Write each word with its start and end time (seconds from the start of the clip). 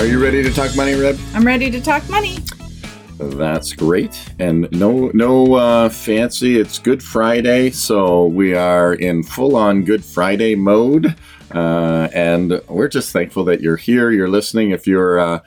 Are 0.00 0.06
you 0.06 0.18
ready 0.18 0.42
to 0.42 0.50
talk 0.50 0.74
money, 0.74 0.94
Reb? 0.94 1.18
I'm 1.34 1.46
ready 1.46 1.70
to 1.70 1.78
talk 1.78 2.08
money. 2.08 2.38
That's 3.18 3.74
great. 3.74 4.18
And 4.38 4.66
no, 4.72 5.10
no 5.12 5.52
uh, 5.52 5.90
fancy. 5.90 6.58
It's 6.58 6.78
Good 6.78 7.02
Friday, 7.02 7.68
so 7.68 8.24
we 8.24 8.54
are 8.54 8.94
in 8.94 9.22
full-on 9.22 9.84
Good 9.84 10.02
Friday 10.02 10.54
mode, 10.54 11.14
uh, 11.54 12.08
and 12.14 12.62
we're 12.66 12.88
just 12.88 13.12
thankful 13.12 13.44
that 13.44 13.60
you're 13.60 13.76
here. 13.76 14.10
You're 14.10 14.30
listening. 14.30 14.70
If 14.70 14.86
you're 14.86 15.20
uh, 15.20 15.40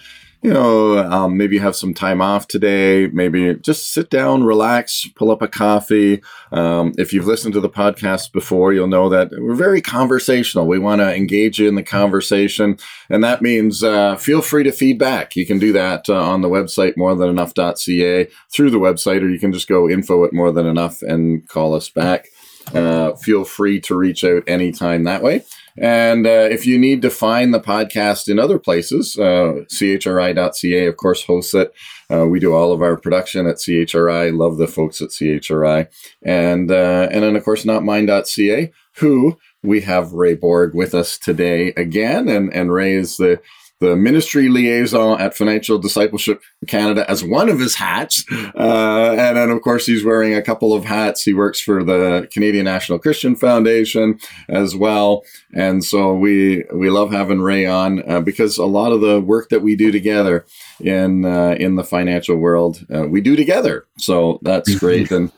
you 0.44 0.52
know, 0.52 0.98
um, 0.98 1.38
maybe 1.38 1.56
you 1.56 1.62
have 1.62 1.76
some 1.76 1.94
time 1.94 2.22
off 2.22 2.48
today. 2.48 3.08
Maybe 3.08 3.56
just 3.56 3.94
sit 3.94 4.10
down, 4.10 4.44
relax, 4.44 5.08
pull 5.16 5.32
up 5.32 5.42
a 5.42 5.48
coffee. 5.48 6.22
Um, 6.52 6.94
if 6.98 7.14
you've 7.14 7.26
listened 7.26 7.54
to 7.54 7.62
the 7.62 7.70
podcast 7.70 8.34
before, 8.34 8.74
you'll 8.74 8.88
know 8.88 9.08
that 9.08 9.30
we're 9.32 9.56
very 9.56 9.82
conversational. 9.82 10.68
We 10.68 10.80
want 10.80 11.00
to 11.00 11.16
engage 11.16 11.60
you 11.60 11.70
in 11.70 11.76
the 11.76 11.84
conversation. 11.84 12.78
And 13.10 13.24
that 13.24 13.42
means 13.42 13.84
uh, 13.84 14.18
feel 14.18 14.42
free 14.42 14.64
to 14.64 14.74
feedback. 14.74 15.38
You 15.38 15.46
can 15.46 15.60
do 15.60 15.72
that 15.72 16.10
uh, 16.10 16.22
on 16.22 16.42
the 16.42 16.50
website, 16.50 16.96
morethanenough.ca, 16.98 18.28
through 18.52 18.70
the 18.70 18.80
website, 18.80 19.22
or 19.22 19.30
you 19.30 19.40
can 19.40 19.54
just 19.54 19.70
go 19.70 19.90
info 19.90 20.26
at 20.26 20.34
more 20.34 20.52
than 20.52 20.66
enough 20.66 21.02
and 21.02 21.48
call 21.48 21.74
us 21.74 21.88
back. 21.88 22.28
Uh, 22.74 23.14
feel 23.16 23.46
free 23.46 23.80
to 23.80 23.96
reach 23.96 24.26
out 24.26 24.44
anytime 24.48 25.06
that 25.06 25.24
way. 25.24 25.44
And 25.78 26.28
uh, 26.28 26.48
if 26.52 26.66
you 26.66 26.78
need 26.78 27.02
to 27.02 27.10
find 27.10 27.54
the 27.54 27.60
podcast 27.60 28.30
in 28.30 28.40
other 28.40 28.60
places, 28.60 29.18
uh, 29.18 29.66
chri.ca, 29.72 30.86
of 30.86 30.98
course, 30.98 31.24
hosts 31.24 31.54
it. 31.54 31.74
Uh, 32.12 32.28
we 32.28 32.40
do 32.40 32.54
all 32.54 32.72
of 32.72 32.82
our 32.82 32.96
production 32.98 33.48
at 33.48 33.56
CHRI. 33.56 34.38
Love 34.38 34.58
the 34.58 34.68
folks 34.68 35.02
at 35.02 35.10
CHRI. 35.10 35.88
And, 36.22 36.70
uh, 36.70 37.08
and 37.12 37.24
then, 37.24 37.36
of 37.36 37.44
course, 37.44 37.66
notmine.ca, 37.66 38.72
who 38.98 39.38
we 39.64 39.82
have 39.82 40.14
Ray 40.14 40.36
Borg 40.36 40.76
with 40.76 40.94
us 40.94 41.18
today 41.18 41.70
again. 41.70 42.28
And, 42.28 42.54
and 42.54 42.72
Ray 42.72 42.94
is 42.94 43.18
the 43.18 43.42
the 43.84 43.98
ministry 43.98 44.48
liaison 44.48 45.20
at 45.20 45.36
Financial 45.36 45.78
Discipleship 45.78 46.42
Canada 46.68 47.10
as 47.10 47.22
one 47.22 47.50
of 47.50 47.60
his 47.60 47.76
hats. 47.76 48.24
Uh, 48.32 49.16
and 49.18 49.36
then, 49.36 49.50
of 49.50 49.62
course, 49.62 49.86
he's 49.86 50.06
wearing 50.06 50.34
a 50.34 50.42
couple 50.42 50.74
of 50.74 50.86
hats. 50.86 51.24
He 51.24 51.34
works 51.34 51.60
for 51.60 51.84
the 51.84 52.30
Canadian 52.32 52.64
National 52.64 52.98
Christian 52.98 53.36
Foundation 53.36 54.20
as 54.48 54.74
well. 54.74 55.24
And 55.54 55.84
so 55.84 56.14
we, 56.14 56.64
we 56.74 56.90
love 56.90 57.12
having 57.12 57.42
Ray 57.42 57.66
on 57.66 58.10
uh, 58.10 58.22
because 58.22 58.58
a 58.58 58.66
lot 58.66 58.94
of 58.94 59.02
the 59.02 59.20
work 59.20 59.50
that 59.50 59.62
we 59.62 59.76
do 59.76 59.92
together 59.92 60.46
in, 60.80 61.26
uh, 61.26 61.56
in 61.60 61.76
the 61.76 61.84
financial 61.84 62.38
world, 62.38 62.86
uh, 62.94 63.06
we 63.06 63.20
do 63.20 63.36
together. 63.36 63.86
So 63.98 64.40
that's 64.44 64.74
great. 64.76 65.12
And, 65.12 65.30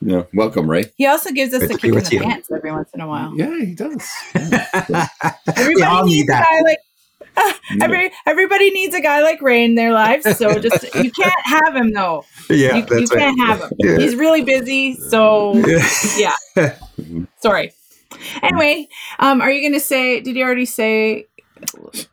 yeah, 0.00 0.22
welcome, 0.32 0.70
Ray. 0.70 0.86
He 0.96 1.06
also 1.06 1.30
gives 1.30 1.52
us 1.52 1.64
a 1.64 1.76
kick 1.76 1.84
in 1.84 1.94
the 1.94 2.18
pants 2.22 2.50
every 2.50 2.72
once 2.72 2.88
in 2.94 3.02
a 3.02 3.06
while. 3.06 3.36
Yeah, 3.36 3.58
he 3.58 3.74
does. 3.74 4.08
Yeah. 4.88 5.06
Everybody 5.56 6.08
needs 6.08 6.28
a 6.28 6.32
guy 6.32 6.60
like 6.64 6.78
Every 7.80 8.10
everybody 8.26 8.70
needs 8.70 8.94
a 8.94 9.00
guy 9.00 9.22
like 9.22 9.40
Ray 9.40 9.64
in 9.64 9.74
their 9.74 9.92
lives, 9.92 10.36
so 10.36 10.58
just 10.58 10.94
you 10.94 11.10
can't 11.10 11.40
have 11.44 11.76
him 11.76 11.92
though. 11.92 12.24
Yeah, 12.48 12.76
you, 12.76 12.98
you 12.98 13.08
can't 13.08 13.38
right. 13.38 13.46
have 13.46 13.60
him. 13.60 13.72
Yeah. 13.78 13.98
He's 13.98 14.16
really 14.16 14.42
busy, 14.42 14.94
so 14.94 15.54
yeah. 16.16 16.36
Sorry. 17.40 17.72
Anyway, 18.42 18.88
um, 19.18 19.40
are 19.40 19.50
you 19.50 19.60
going 19.60 19.72
to 19.72 19.80
say? 19.80 20.20
Did 20.20 20.36
you 20.36 20.44
already 20.44 20.66
say? 20.66 21.28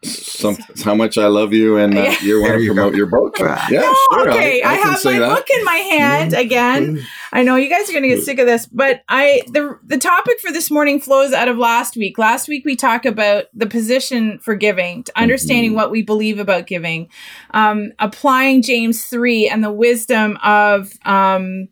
Some, 0.04 0.58
how 0.84 0.94
much 0.96 1.18
I 1.18 1.28
love 1.28 1.54
you, 1.54 1.78
and 1.78 1.98
uh, 1.98 2.02
Yeah. 2.02 2.20
you 2.22 2.40
want 2.42 2.50
There 2.52 2.60
to 2.60 2.66
promote 2.68 2.92
go. 2.94 2.98
your 2.98 3.06
book. 3.08 3.36
Yeah, 3.40 3.68
No, 3.82 3.96
sure. 4.12 4.30
okay. 4.32 4.62
I, 4.64 4.78
can 4.78 4.88
have 4.94 5.06
my 5.06 5.20
that. 5.20 5.36
book 5.36 5.48
in 5.58 5.66
my 5.66 5.76
hand 5.76 6.34
again. 6.34 7.00
I 7.32 7.44
know 7.44 7.56
you 7.56 7.70
guys 7.70 7.90
are 7.90 7.94
going 7.94 8.04
to 8.04 8.10
get 8.10 8.24
sick 8.24 8.40
of 8.40 8.46
this, 8.46 8.66
but 8.66 9.02
I 9.10 9.42
the 9.52 9.78
the 9.84 9.98
topic 9.98 10.40
for 10.40 10.52
this 10.52 10.70
morning 10.72 11.00
flows 11.00 11.34
out 11.34 11.48
of 11.48 11.58
last 11.58 11.98
week. 11.98 12.18
Last 12.18 12.48
week 12.48 12.64
we 12.66 12.76
talked 12.76 13.06
about 13.06 13.46
the 13.54 13.66
position 13.68 14.40
for 14.40 14.56
giving, 14.56 15.04
to 15.04 15.12
understanding 15.20 15.74
what 15.74 15.92
we 15.92 16.02
believe 16.02 16.40
about 16.40 16.68
giving, 16.68 17.10
um, 17.52 17.92
applying 18.00 18.62
James 18.62 19.06
three 19.06 19.48
and 19.50 19.64
the 19.64 19.72
wisdom 19.72 20.38
of. 20.44 20.92
Um, 21.06 21.70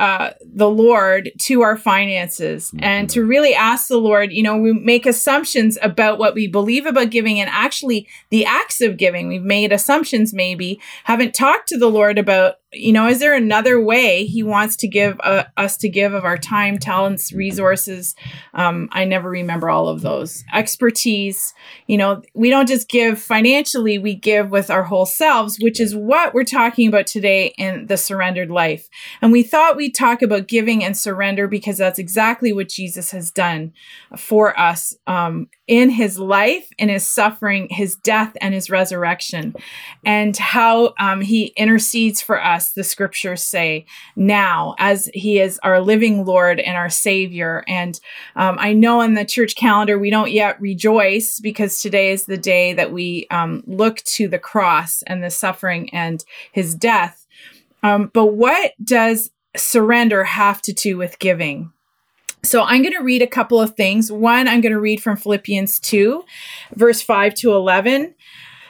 uh, 0.00 0.32
the 0.42 0.70
Lord 0.70 1.30
to 1.40 1.60
our 1.60 1.76
finances 1.76 2.72
and 2.78 3.10
to 3.10 3.22
really 3.22 3.54
ask 3.54 3.88
the 3.88 3.98
Lord, 3.98 4.32
you 4.32 4.42
know, 4.42 4.56
we 4.56 4.72
make 4.72 5.04
assumptions 5.04 5.76
about 5.82 6.18
what 6.18 6.32
we 6.34 6.46
believe 6.46 6.86
about 6.86 7.10
giving 7.10 7.38
and 7.38 7.50
actually 7.50 8.08
the 8.30 8.46
acts 8.46 8.80
of 8.80 8.96
giving. 8.96 9.28
We've 9.28 9.42
made 9.42 9.72
assumptions, 9.72 10.32
maybe, 10.32 10.80
haven't 11.04 11.34
talked 11.34 11.68
to 11.68 11.78
the 11.78 11.90
Lord 11.90 12.18
about, 12.18 12.59
you 12.72 12.92
know, 12.92 13.08
is 13.08 13.18
there 13.18 13.34
another 13.34 13.80
way 13.80 14.24
He 14.24 14.42
wants 14.42 14.76
to 14.76 14.88
give 14.88 15.18
uh, 15.24 15.44
us 15.56 15.76
to 15.78 15.88
give 15.88 16.14
of 16.14 16.24
our 16.24 16.38
time, 16.38 16.78
talents, 16.78 17.32
resources? 17.32 18.14
Um, 18.54 18.88
I 18.92 19.04
never 19.04 19.28
remember 19.28 19.68
all 19.68 19.88
of 19.88 20.02
those. 20.02 20.44
Expertise, 20.52 21.52
you 21.86 21.96
know, 21.96 22.22
we 22.34 22.48
don't 22.48 22.68
just 22.68 22.88
give 22.88 23.20
financially, 23.20 23.98
we 23.98 24.14
give 24.14 24.50
with 24.50 24.70
our 24.70 24.84
whole 24.84 25.06
selves, 25.06 25.58
which 25.60 25.80
is 25.80 25.96
what 25.96 26.32
we're 26.32 26.44
talking 26.44 26.88
about 26.88 27.06
today 27.06 27.54
in 27.58 27.86
the 27.86 27.96
surrendered 27.96 28.50
life. 28.50 28.88
And 29.20 29.32
we 29.32 29.42
thought 29.42 29.76
we'd 29.76 29.94
talk 29.94 30.22
about 30.22 30.46
giving 30.46 30.84
and 30.84 30.96
surrender 30.96 31.48
because 31.48 31.78
that's 31.78 31.98
exactly 31.98 32.52
what 32.52 32.68
Jesus 32.68 33.10
has 33.10 33.30
done 33.32 33.72
for 34.16 34.58
us 34.58 34.96
um, 35.06 35.48
in 35.70 35.88
his 35.88 36.18
life, 36.18 36.68
in 36.78 36.88
his 36.88 37.06
suffering, 37.06 37.68
his 37.70 37.94
death, 37.94 38.36
and 38.40 38.52
his 38.52 38.70
resurrection, 38.70 39.54
and 40.04 40.36
how 40.36 40.92
um, 40.98 41.20
he 41.20 41.54
intercedes 41.56 42.20
for 42.20 42.42
us, 42.42 42.72
the 42.72 42.82
scriptures 42.82 43.40
say, 43.40 43.86
now 44.16 44.74
as 44.80 45.08
he 45.14 45.38
is 45.38 45.60
our 45.62 45.80
living 45.80 46.24
Lord 46.24 46.58
and 46.58 46.76
our 46.76 46.90
Savior. 46.90 47.62
And 47.68 48.00
um, 48.34 48.56
I 48.58 48.72
know 48.72 49.00
in 49.00 49.14
the 49.14 49.24
church 49.24 49.54
calendar 49.54 49.96
we 49.96 50.10
don't 50.10 50.32
yet 50.32 50.60
rejoice 50.60 51.38
because 51.38 51.80
today 51.80 52.10
is 52.10 52.24
the 52.24 52.36
day 52.36 52.72
that 52.72 52.90
we 52.90 53.28
um, 53.30 53.62
look 53.64 53.98
to 53.98 54.26
the 54.26 54.40
cross 54.40 55.02
and 55.02 55.22
the 55.22 55.30
suffering 55.30 55.88
and 55.90 56.24
his 56.50 56.74
death. 56.74 57.28
Um, 57.84 58.10
but 58.12 58.34
what 58.34 58.72
does 58.82 59.30
surrender 59.56 60.24
have 60.24 60.60
to 60.62 60.72
do 60.72 60.98
with 60.98 61.20
giving? 61.20 61.72
So 62.42 62.62
I'm 62.62 62.82
going 62.82 62.94
to 62.94 63.02
read 63.02 63.22
a 63.22 63.26
couple 63.26 63.60
of 63.60 63.76
things. 63.76 64.10
One, 64.10 64.48
I'm 64.48 64.60
going 64.60 64.72
to 64.72 64.80
read 64.80 65.02
from 65.02 65.16
Philippians 65.16 65.78
2, 65.80 66.24
verse 66.74 67.02
5 67.02 67.34
to 67.34 67.52
11. 67.52 68.14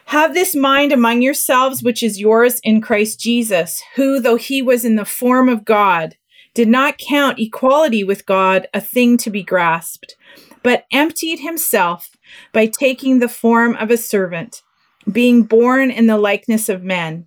Have 0.06 0.34
this 0.34 0.56
mind 0.56 0.92
among 0.92 1.22
yourselves, 1.22 1.82
which 1.82 2.02
is 2.02 2.18
yours 2.18 2.58
in 2.64 2.80
Christ 2.80 3.20
Jesus, 3.20 3.80
who, 3.94 4.18
though 4.18 4.36
he 4.36 4.60
was 4.60 4.84
in 4.84 4.96
the 4.96 5.04
form 5.04 5.48
of 5.48 5.64
God, 5.64 6.16
did 6.52 6.66
not 6.66 6.98
count 6.98 7.38
equality 7.38 8.02
with 8.02 8.26
God 8.26 8.66
a 8.74 8.80
thing 8.80 9.16
to 9.18 9.30
be 9.30 9.44
grasped, 9.44 10.16
but 10.64 10.84
emptied 10.90 11.38
himself 11.38 12.16
by 12.52 12.66
taking 12.66 13.20
the 13.20 13.28
form 13.28 13.76
of 13.76 13.90
a 13.90 13.96
servant, 13.96 14.62
being 15.10 15.44
born 15.44 15.92
in 15.92 16.08
the 16.08 16.18
likeness 16.18 16.68
of 16.68 16.82
men. 16.82 17.26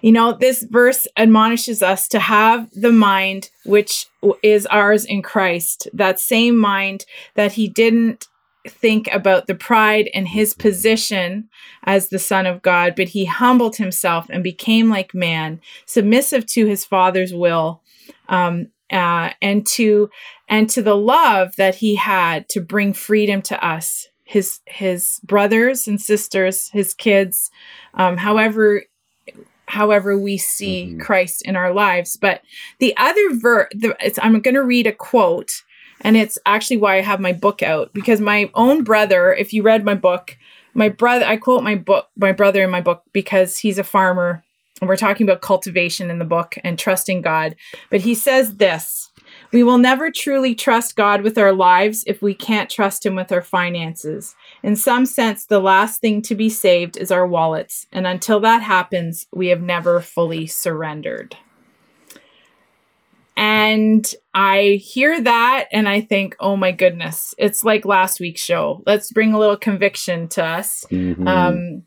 You 0.00 0.12
know, 0.12 0.32
this 0.32 0.62
verse 0.62 1.06
admonishes 1.16 1.82
us 1.82 2.08
to 2.08 2.18
have 2.18 2.68
the 2.72 2.92
mind 2.92 3.50
which 3.64 4.06
is 4.42 4.66
ours 4.66 5.04
in 5.04 5.22
Christ, 5.22 5.88
that 5.92 6.20
same 6.20 6.56
mind 6.56 7.04
that 7.34 7.52
he 7.52 7.68
didn't 7.68 8.28
think 8.68 9.08
about 9.12 9.46
the 9.46 9.54
pride 9.54 10.08
and 10.14 10.28
his 10.28 10.54
position 10.54 11.48
as 11.84 12.08
the 12.08 12.18
Son 12.18 12.46
of 12.46 12.62
God, 12.62 12.94
but 12.96 13.08
he 13.08 13.24
humbled 13.24 13.76
himself 13.76 14.26
and 14.30 14.42
became 14.42 14.88
like 14.88 15.14
man, 15.14 15.60
submissive 15.86 16.46
to 16.46 16.66
his 16.66 16.84
Father's 16.84 17.34
will. 17.34 17.82
Um, 18.28 18.68
uh, 18.92 19.30
and 19.40 19.66
to 19.66 20.10
and 20.48 20.68
to 20.68 20.82
the 20.82 20.96
love 20.96 21.56
that 21.56 21.76
he 21.76 21.96
had 21.96 22.48
to 22.50 22.60
bring 22.60 22.92
freedom 22.92 23.40
to 23.40 23.64
us, 23.64 24.08
his 24.24 24.60
his 24.66 25.18
brothers 25.24 25.88
and 25.88 26.00
sisters, 26.00 26.68
his 26.68 26.92
kids, 26.92 27.50
um, 27.94 28.18
however 28.18 28.82
however 29.68 30.18
we 30.18 30.36
see 30.36 30.86
mm-hmm. 30.86 31.00
Christ 31.00 31.42
in 31.42 31.56
our 31.56 31.72
lives. 31.72 32.16
But 32.16 32.42
the 32.78 32.94
other 32.96 33.34
ver 33.34 33.68
I'm 34.20 34.40
going 34.40 34.54
to 34.54 34.62
read 34.62 34.86
a 34.86 34.92
quote 34.92 35.62
and 36.00 36.16
it's 36.16 36.38
actually 36.46 36.78
why 36.78 36.96
I 36.96 37.02
have 37.02 37.20
my 37.20 37.32
book 37.32 37.62
out 37.62 37.92
because 37.92 38.20
my 38.20 38.50
own 38.54 38.82
brother, 38.82 39.32
if 39.32 39.52
you 39.52 39.62
read 39.62 39.84
my 39.84 39.94
book, 39.94 40.36
my 40.74 40.88
brother 40.88 41.24
I 41.24 41.36
quote 41.36 41.62
my 41.62 41.76
book 41.76 42.08
my 42.16 42.32
brother 42.32 42.62
in 42.62 42.70
my 42.70 42.80
book 42.80 43.04
because 43.12 43.58
he's 43.58 43.78
a 43.78 43.84
farmer 43.84 44.42
and 44.80 44.88
we're 44.88 44.96
talking 44.96 45.24
about 45.24 45.42
cultivation 45.42 46.10
in 46.10 46.18
the 46.18 46.24
book 46.24 46.56
and 46.64 46.76
trusting 46.76 47.22
God. 47.22 47.54
But 47.88 48.00
he 48.00 48.16
says 48.16 48.56
this 48.56 49.11
we 49.52 49.62
will 49.62 49.78
never 49.78 50.10
truly 50.10 50.54
trust 50.54 50.96
God 50.96 51.22
with 51.22 51.36
our 51.36 51.52
lives 51.52 52.04
if 52.06 52.22
we 52.22 52.34
can't 52.34 52.70
trust 52.70 53.04
Him 53.04 53.14
with 53.14 53.30
our 53.30 53.42
finances. 53.42 54.34
In 54.62 54.76
some 54.76 55.06
sense, 55.06 55.44
the 55.44 55.60
last 55.60 56.00
thing 56.00 56.22
to 56.22 56.34
be 56.34 56.48
saved 56.48 56.96
is 56.96 57.10
our 57.10 57.26
wallets. 57.26 57.86
And 57.92 58.06
until 58.06 58.40
that 58.40 58.62
happens, 58.62 59.26
we 59.32 59.48
have 59.48 59.60
never 59.60 60.00
fully 60.00 60.46
surrendered. 60.46 61.36
And 63.36 64.14
I 64.34 64.80
hear 64.82 65.20
that 65.20 65.66
and 65.72 65.88
I 65.88 66.00
think, 66.00 66.36
oh 66.38 66.56
my 66.56 66.70
goodness, 66.70 67.34
it's 67.38 67.64
like 67.64 67.84
last 67.84 68.20
week's 68.20 68.42
show. 68.42 68.82
Let's 68.86 69.10
bring 69.10 69.32
a 69.32 69.38
little 69.38 69.56
conviction 69.56 70.28
to 70.28 70.44
us. 70.44 70.84
Mm-hmm. 70.90 71.26
Um, 71.26 71.82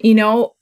you 0.00 0.14
know, 0.14 0.54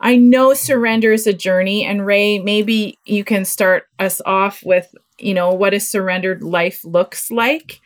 I 0.00 0.16
know 0.16 0.54
surrender 0.54 1.12
is 1.12 1.26
a 1.26 1.32
journey. 1.32 1.84
And 1.84 2.06
Ray, 2.06 2.38
maybe 2.38 2.98
you 3.04 3.24
can 3.24 3.44
start 3.44 3.88
us 3.98 4.20
off 4.24 4.62
with, 4.64 4.94
you 5.18 5.34
know, 5.34 5.52
what 5.52 5.74
a 5.74 5.80
surrendered 5.80 6.42
life 6.42 6.84
looks 6.84 7.30
like. 7.30 7.80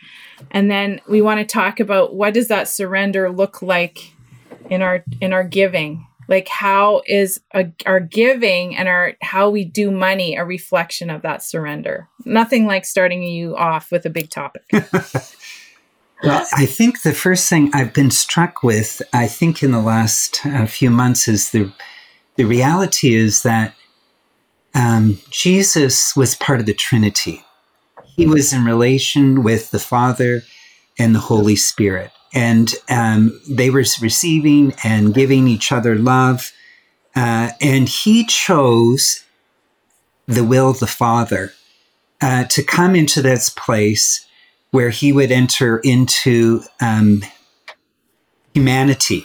And 0.50 0.70
then 0.70 1.00
we 1.08 1.20
want 1.20 1.40
to 1.40 1.46
talk 1.46 1.80
about 1.80 2.14
what 2.14 2.34
does 2.34 2.48
that 2.48 2.68
surrender 2.68 3.30
look 3.30 3.62
like 3.62 4.12
in 4.70 4.82
our 4.82 5.04
in 5.20 5.32
our 5.32 5.44
giving? 5.44 6.06
Like 6.28 6.48
how 6.48 7.02
is 7.06 7.40
a, 7.54 7.70
our 7.86 8.00
giving 8.00 8.76
and 8.76 8.86
our 8.86 9.14
how 9.22 9.48
we 9.48 9.64
do 9.64 9.90
money 9.90 10.36
a 10.36 10.44
reflection 10.44 11.10
of 11.10 11.22
that 11.22 11.42
surrender? 11.42 12.08
Nothing 12.24 12.66
like 12.66 12.84
starting 12.84 13.22
you 13.22 13.56
off 13.56 13.90
with 13.90 14.04
a 14.06 14.10
big 14.10 14.30
topic. 14.30 14.62
Well 16.22 16.44
i 16.52 16.66
think 16.66 17.02
the 17.02 17.14
first 17.14 17.48
thing 17.48 17.70
i've 17.72 17.92
been 17.92 18.10
struck 18.10 18.64
with 18.64 19.00
i 19.12 19.28
think 19.28 19.62
in 19.62 19.70
the 19.70 19.80
last 19.80 20.44
uh, 20.44 20.66
few 20.66 20.90
months 20.90 21.28
is 21.28 21.50
the 21.50 21.72
the 22.34 22.44
reality 22.44 23.14
is 23.14 23.42
that 23.42 23.74
um, 24.74 25.18
jesus 25.30 26.14
was 26.16 26.34
part 26.34 26.60
of 26.60 26.66
the 26.66 26.74
trinity. 26.74 27.44
He 28.16 28.26
was 28.26 28.52
in 28.52 28.64
relation 28.64 29.42
with 29.42 29.70
the 29.70 29.78
father 29.78 30.42
and 30.98 31.14
the 31.14 31.20
holy 31.20 31.56
spirit. 31.56 32.10
And 32.34 32.74
um, 32.90 33.40
they 33.48 33.70
were 33.70 33.84
receiving 34.02 34.74
and 34.84 35.14
giving 35.14 35.48
each 35.48 35.72
other 35.72 35.94
love. 35.96 36.52
Uh, 37.14 37.50
and 37.60 37.88
he 37.88 38.24
chose 38.26 39.24
the 40.26 40.44
will 40.44 40.70
of 40.70 40.78
the 40.78 40.86
Father 40.86 41.52
uh, 42.20 42.44
to 42.44 42.62
come 42.62 42.94
into 42.94 43.22
this 43.22 43.48
place 43.48 44.26
where 44.70 44.90
he 44.90 45.12
would 45.12 45.32
enter 45.32 45.78
into 45.78 46.62
um, 46.80 47.22
humanity 48.52 49.24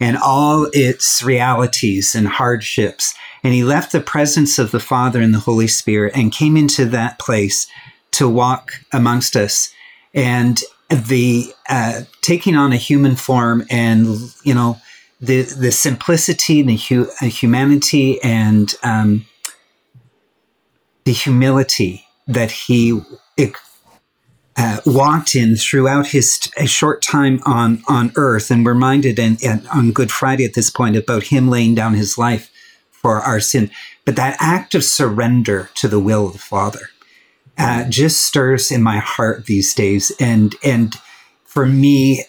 and 0.00 0.16
all 0.16 0.68
its 0.72 1.22
realities 1.22 2.14
and 2.14 2.28
hardships. 2.28 3.14
And 3.42 3.54
he 3.54 3.64
left 3.64 3.92
the 3.92 4.00
presence 4.00 4.58
of 4.58 4.70
the 4.70 4.80
Father 4.80 5.20
and 5.20 5.34
the 5.34 5.40
Holy 5.40 5.68
Spirit 5.68 6.16
and 6.16 6.32
came 6.32 6.56
into 6.56 6.84
that 6.86 7.18
place 7.18 7.66
to 8.12 8.28
walk 8.28 8.72
amongst 8.92 9.36
us. 9.36 9.72
And 10.12 10.60
the 10.88 11.52
uh, 11.68 12.02
taking 12.22 12.56
on 12.56 12.72
a 12.72 12.76
human 12.76 13.16
form 13.16 13.64
and 13.70 14.06
you 14.42 14.54
know 14.54 14.78
the 15.20 15.42
the 15.42 15.72
simplicity 15.72 16.60
and 16.60 16.68
the 16.68 16.76
hu- 16.76 17.10
uh, 17.20 17.26
humanity 17.26 18.22
and 18.22 18.74
um, 18.82 19.26
the 21.04 21.12
humility 21.12 22.06
that 22.26 22.50
he 22.50 23.00
uh, 24.56 24.80
walked 24.86 25.34
in 25.34 25.56
throughout 25.56 26.08
his 26.08 26.50
short 26.66 27.02
time 27.02 27.40
on 27.44 27.82
on 27.88 28.12
earth 28.16 28.50
and 28.50 28.66
reminded 28.66 29.18
in, 29.18 29.36
in, 29.42 29.66
on 29.68 29.92
good 29.92 30.12
friday 30.12 30.44
at 30.44 30.54
this 30.54 30.70
point 30.70 30.96
about 30.96 31.24
him 31.24 31.48
laying 31.48 31.74
down 31.74 31.94
his 31.94 32.16
life 32.16 32.50
for 32.90 33.20
our 33.20 33.40
sin 33.40 33.70
but 34.04 34.16
that 34.16 34.36
act 34.40 34.74
of 34.74 34.84
surrender 34.84 35.70
to 35.74 35.88
the 35.88 36.00
will 36.00 36.26
of 36.26 36.34
the 36.34 36.38
father 36.38 36.88
uh, 37.56 37.84
just 37.88 38.26
stirs 38.26 38.70
in 38.70 38.82
my 38.82 38.98
heart 38.98 39.46
these 39.46 39.74
days. 39.74 40.12
And 40.18 40.54
and 40.64 40.94
for 41.44 41.66
me, 41.66 42.24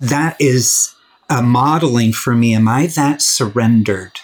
that 0.00 0.36
is 0.40 0.94
a 1.28 1.42
modeling 1.42 2.12
for 2.12 2.34
me. 2.34 2.54
Am 2.54 2.68
I 2.68 2.86
that 2.88 3.20
surrendered? 3.20 4.20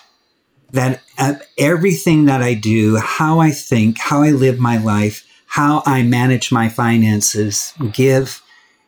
That 0.71 1.03
uh, 1.19 1.35
everything 1.59 2.25
that 2.25 2.43
I 2.43 2.55
do, 2.55 2.97
how 2.97 3.39
I 3.39 3.51
think, 3.51 3.99
how 3.99 4.23
I 4.23 4.31
live 4.31 4.59
my 4.59 4.77
life, 4.79 5.24
how 5.55 5.83
I 5.87 6.03
manage 6.03 6.51
my 6.53 6.69
finances, 6.69 7.73
give 7.93 8.43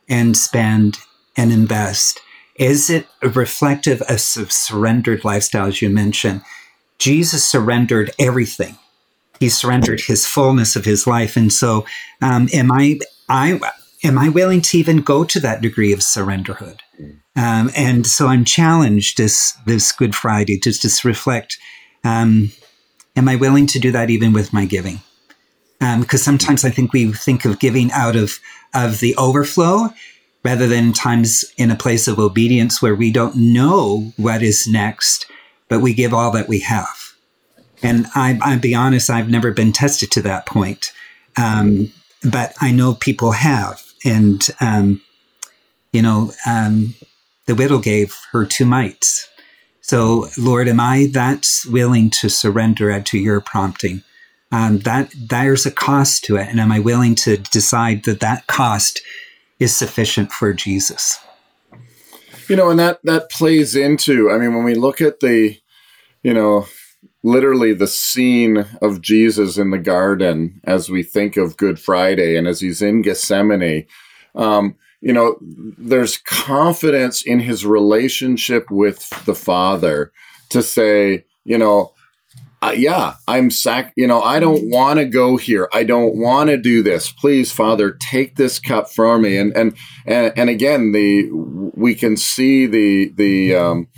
and 0.08 0.36
spend 0.36 0.98
and 1.36 1.52
invest, 1.52 2.20
is 2.56 2.90
it 2.90 3.06
reflective 3.22 4.02
of 4.02 4.20
surrendered 4.20 5.24
lifestyle, 5.24 5.66
as 5.66 5.82
you 5.82 5.90
mentioned? 5.90 6.42
Jesus 6.98 7.44
surrendered 7.44 8.10
everything 8.18 8.78
he 9.40 9.48
surrendered 9.48 10.00
his 10.00 10.26
fullness 10.26 10.76
of 10.76 10.84
his 10.84 11.06
life. 11.06 11.36
And 11.36 11.52
so, 11.52 11.84
um, 12.22 12.48
am 12.52 12.72
I, 12.72 12.98
I, 13.28 13.60
am 14.04 14.18
I 14.18 14.28
willing 14.28 14.60
to 14.62 14.78
even 14.78 14.98
go 14.98 15.24
to 15.24 15.40
that 15.40 15.60
degree 15.60 15.92
of 15.92 16.00
surrenderhood? 16.00 16.80
Um, 17.36 17.70
and 17.76 18.06
so 18.06 18.28
I'm 18.28 18.44
challenged 18.44 19.18
this, 19.18 19.52
this 19.66 19.92
Good 19.92 20.14
Friday 20.14 20.58
to 20.60 20.72
just 20.72 21.04
reflect, 21.04 21.58
um, 22.02 22.52
am 23.14 23.28
I 23.28 23.36
willing 23.36 23.66
to 23.68 23.78
do 23.78 23.92
that 23.92 24.10
even 24.10 24.32
with 24.32 24.52
my 24.52 24.64
giving? 24.64 25.00
Because 25.78 26.26
um, 26.26 26.38
sometimes 26.38 26.64
I 26.64 26.70
think 26.70 26.92
we 26.92 27.12
think 27.12 27.44
of 27.44 27.58
giving 27.58 27.92
out 27.92 28.16
of, 28.16 28.38
of 28.74 29.00
the 29.00 29.14
overflow 29.16 29.90
rather 30.44 30.66
than 30.66 30.92
times 30.92 31.44
in 31.56 31.70
a 31.70 31.76
place 31.76 32.08
of 32.08 32.18
obedience 32.18 32.80
where 32.80 32.94
we 32.94 33.10
don't 33.10 33.36
know 33.36 34.12
what 34.16 34.42
is 34.42 34.66
next, 34.66 35.26
but 35.68 35.80
we 35.80 35.92
give 35.92 36.14
all 36.14 36.30
that 36.30 36.48
we 36.48 36.60
have. 36.60 37.14
And 37.82 38.06
I, 38.14 38.38
I'll 38.40 38.58
be 38.58 38.74
honest, 38.74 39.10
I've 39.10 39.28
never 39.28 39.50
been 39.50 39.72
tested 39.72 40.10
to 40.12 40.22
that 40.22 40.46
point. 40.46 40.92
Um, 41.36 41.92
but 42.22 42.54
I 42.60 42.70
know 42.70 42.94
people 42.94 43.32
have. 43.32 43.82
And, 44.04 44.46
um, 44.60 45.02
you 45.92 46.00
know, 46.00 46.32
um, 46.46 46.94
the 47.46 47.54
widow 47.54 47.78
gave 47.78 48.16
her 48.32 48.46
two 48.46 48.66
mites. 48.66 49.28
So, 49.80 50.28
Lord, 50.38 50.68
am 50.68 50.80
I 50.80 51.08
that 51.12 51.48
willing 51.68 52.10
to 52.10 52.28
surrender 52.28 53.00
to 53.00 53.18
your 53.18 53.40
prompting? 53.40 54.02
Um, 54.52 54.78
that 54.80 55.12
there's 55.18 55.66
a 55.66 55.72
cost 55.72 56.24
to 56.24 56.36
it, 56.36 56.48
and 56.48 56.60
am 56.60 56.70
I 56.70 56.78
willing 56.78 57.14
to 57.16 57.36
decide 57.36 58.04
that 58.04 58.20
that 58.20 58.46
cost 58.46 59.02
is 59.58 59.74
sufficient 59.74 60.30
for 60.32 60.52
Jesus? 60.52 61.18
You 62.48 62.54
know, 62.54 62.70
and 62.70 62.78
that 62.78 63.00
that 63.02 63.28
plays 63.30 63.74
into. 63.74 64.30
I 64.30 64.38
mean, 64.38 64.54
when 64.54 64.64
we 64.64 64.74
look 64.74 65.00
at 65.00 65.18
the, 65.18 65.58
you 66.22 66.32
know, 66.32 66.66
literally 67.26 67.74
the 67.74 67.88
scene 67.88 68.64
of 68.80 69.00
Jesus 69.00 69.58
in 69.58 69.70
the 69.70 69.78
garden 69.78 70.60
as 70.62 70.88
we 70.88 71.02
think 71.02 71.36
of 71.36 71.56
Good 71.56 71.80
Friday 71.80 72.36
and 72.36 72.46
as 72.46 72.60
he's 72.60 72.80
in 72.80 73.02
Gethsemane. 73.02 73.84
Um, 74.36 74.76
you 75.00 75.12
know, 75.12 75.36
there's 75.42 76.18
confidence 76.18 77.22
in 77.22 77.40
his 77.40 77.66
relationship 77.66 78.70
with 78.70 79.10
the 79.24 79.34
Father 79.34 80.12
to 80.50 80.62
say, 80.62 81.24
you 81.44 81.58
know, 81.58 81.92
uh, 82.66 82.72
yeah, 82.72 83.14
I'm 83.28 83.50
sac, 83.50 83.92
you 83.96 84.06
know, 84.06 84.22
I 84.22 84.40
don't 84.40 84.68
want 84.70 84.98
to 84.98 85.04
go 85.04 85.36
here. 85.36 85.68
I 85.72 85.84
don't 85.84 86.16
want 86.16 86.50
to 86.50 86.56
do 86.56 86.82
this. 86.82 87.12
Please, 87.12 87.52
Father, 87.52 87.92
take 87.92 88.36
this 88.36 88.58
cup 88.58 88.90
from 88.90 89.22
me. 89.22 89.36
And, 89.36 89.56
and, 89.56 89.76
and, 90.04 90.32
and 90.36 90.50
again, 90.50 90.92
the, 90.92 91.30
we 91.32 91.94
can 91.94 92.16
see 92.16 92.66
the, 92.66 93.12
the, 93.14 93.54
um, 93.54 93.88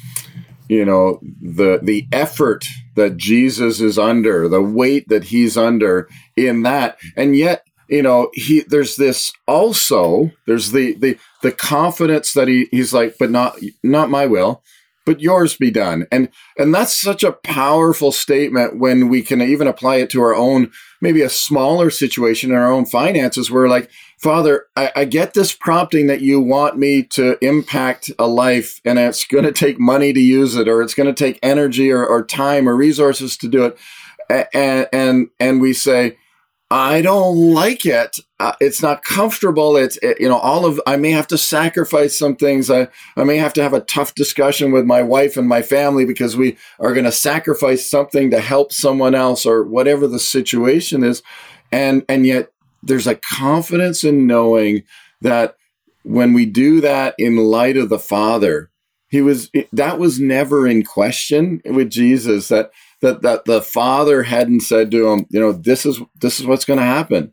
you 0.68 0.84
know 0.84 1.18
the 1.40 1.80
the 1.82 2.06
effort 2.12 2.66
that 2.94 3.16
Jesus 3.16 3.80
is 3.80 3.98
under, 3.98 4.48
the 4.48 4.62
weight 4.62 5.08
that 5.08 5.24
he's 5.24 5.56
under 5.56 6.08
in 6.36 6.62
that, 6.62 6.98
and 7.16 7.34
yet 7.34 7.64
you 7.88 8.02
know 8.02 8.30
he 8.34 8.60
there's 8.60 8.96
this 8.96 9.32
also 9.46 10.30
there's 10.46 10.72
the 10.72 10.94
the 10.94 11.18
the 11.42 11.52
confidence 11.52 12.34
that 12.34 12.48
he 12.48 12.68
he's 12.70 12.92
like, 12.92 13.16
but 13.18 13.30
not 13.30 13.58
not 13.82 14.10
my 14.10 14.26
will, 14.26 14.62
but 15.08 15.22
yours 15.22 15.56
be 15.56 15.70
done, 15.70 16.06
and 16.12 16.28
and 16.58 16.74
that's 16.74 16.94
such 16.94 17.24
a 17.24 17.32
powerful 17.32 18.12
statement 18.12 18.78
when 18.78 19.08
we 19.08 19.22
can 19.22 19.40
even 19.40 19.66
apply 19.66 19.96
it 19.96 20.10
to 20.10 20.20
our 20.20 20.34
own 20.34 20.70
maybe 21.00 21.22
a 21.22 21.30
smaller 21.30 21.88
situation 21.88 22.50
in 22.50 22.56
our 22.56 22.70
own 22.70 22.84
finances 22.84 23.50
where 23.50 23.68
like 23.68 23.90
Father, 24.18 24.66
I, 24.76 24.92
I, 24.96 25.04
get 25.04 25.32
this 25.32 25.54
prompting 25.54 26.08
that 26.08 26.20
you 26.20 26.40
want 26.40 26.76
me 26.76 27.04
to 27.04 27.38
impact 27.42 28.10
a 28.18 28.26
life, 28.26 28.80
and 28.84 28.98
it's 28.98 29.24
going 29.24 29.44
to 29.44 29.52
take 29.52 29.78
money 29.78 30.12
to 30.12 30.20
use 30.20 30.56
it, 30.56 30.68
or 30.68 30.82
it's 30.82 30.94
going 30.94 31.06
to 31.06 31.12
take 31.14 31.38
energy 31.40 31.92
or, 31.92 32.04
or 32.04 32.24
time 32.24 32.68
or 32.68 32.74
resources 32.74 33.36
to 33.36 33.48
do 33.48 33.64
it. 33.66 33.78
And, 34.52 34.88
and, 34.92 35.30
and 35.38 35.60
we 35.60 35.72
say, 35.72 36.18
I 36.70 37.00
don't 37.00 37.54
like 37.54 37.86
it. 37.86 38.18
Uh, 38.38 38.52
it's 38.60 38.82
not 38.82 39.02
comfortable. 39.02 39.76
It's 39.76 39.96
it, 40.02 40.20
you 40.20 40.28
know 40.28 40.38
all 40.38 40.66
of 40.66 40.80
I 40.86 40.96
may 40.96 41.10
have 41.12 41.26
to 41.28 41.38
sacrifice 41.38 42.18
some 42.18 42.36
things. 42.36 42.70
I 42.70 42.88
I 43.16 43.24
may 43.24 43.38
have 43.38 43.54
to 43.54 43.62
have 43.62 43.72
a 43.72 43.80
tough 43.80 44.14
discussion 44.14 44.70
with 44.70 44.84
my 44.84 45.02
wife 45.02 45.38
and 45.38 45.48
my 45.48 45.62
family 45.62 46.04
because 46.04 46.36
we 46.36 46.58
are 46.78 46.92
going 46.92 47.06
to 47.06 47.12
sacrifice 47.12 47.88
something 47.88 48.30
to 48.30 48.40
help 48.40 48.72
someone 48.72 49.14
else 49.14 49.46
or 49.46 49.64
whatever 49.64 50.06
the 50.06 50.18
situation 50.18 51.02
is. 51.02 51.22
And 51.72 52.04
and 52.06 52.26
yet 52.26 52.52
there's 52.82 53.06
a 53.06 53.16
confidence 53.16 54.04
in 54.04 54.26
knowing 54.26 54.82
that 55.22 55.56
when 56.02 56.34
we 56.34 56.44
do 56.44 56.82
that 56.82 57.14
in 57.18 57.36
light 57.36 57.78
of 57.78 57.88
the 57.88 57.98
Father, 57.98 58.70
he 59.08 59.22
was 59.22 59.50
that 59.72 59.98
was 59.98 60.20
never 60.20 60.66
in 60.66 60.84
question 60.84 61.62
with 61.64 61.88
Jesus 61.88 62.48
that 62.48 62.72
that 63.00 63.22
that 63.22 63.44
the 63.44 63.62
Father 63.62 64.24
hadn't 64.24 64.60
said 64.60 64.90
to 64.90 65.08
him, 65.08 65.26
you 65.30 65.40
know, 65.40 65.52
this 65.52 65.86
is 65.86 66.00
this 66.20 66.40
is 66.40 66.46
what's 66.46 66.64
going 66.64 66.78
to 66.78 66.84
happen, 66.84 67.32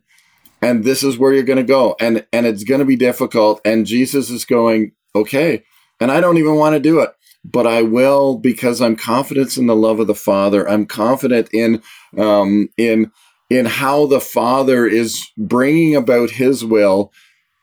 and 0.62 0.84
this 0.84 1.02
is 1.02 1.18
where 1.18 1.32
you're 1.32 1.42
going 1.42 1.56
to 1.56 1.62
go, 1.62 1.96
and 2.00 2.26
and 2.32 2.46
it's 2.46 2.64
going 2.64 2.80
to 2.80 2.84
be 2.84 2.96
difficult, 2.96 3.60
and 3.64 3.86
Jesus 3.86 4.30
is 4.30 4.44
going, 4.44 4.92
okay, 5.14 5.64
and 6.00 6.10
I 6.10 6.20
don't 6.20 6.38
even 6.38 6.56
want 6.56 6.74
to 6.74 6.80
do 6.80 7.00
it, 7.00 7.10
but 7.44 7.66
I 7.66 7.82
will 7.82 8.38
because 8.38 8.80
I'm 8.80 8.96
confident 8.96 9.56
in 9.56 9.66
the 9.66 9.76
love 9.76 10.00
of 10.00 10.06
the 10.06 10.14
Father. 10.14 10.68
I'm 10.68 10.86
confident 10.86 11.48
in 11.52 11.82
um, 12.16 12.68
in 12.76 13.10
in 13.50 13.66
how 13.66 14.06
the 14.06 14.20
Father 14.20 14.86
is 14.86 15.26
bringing 15.36 15.96
about 15.96 16.30
His 16.30 16.64
will, 16.64 17.12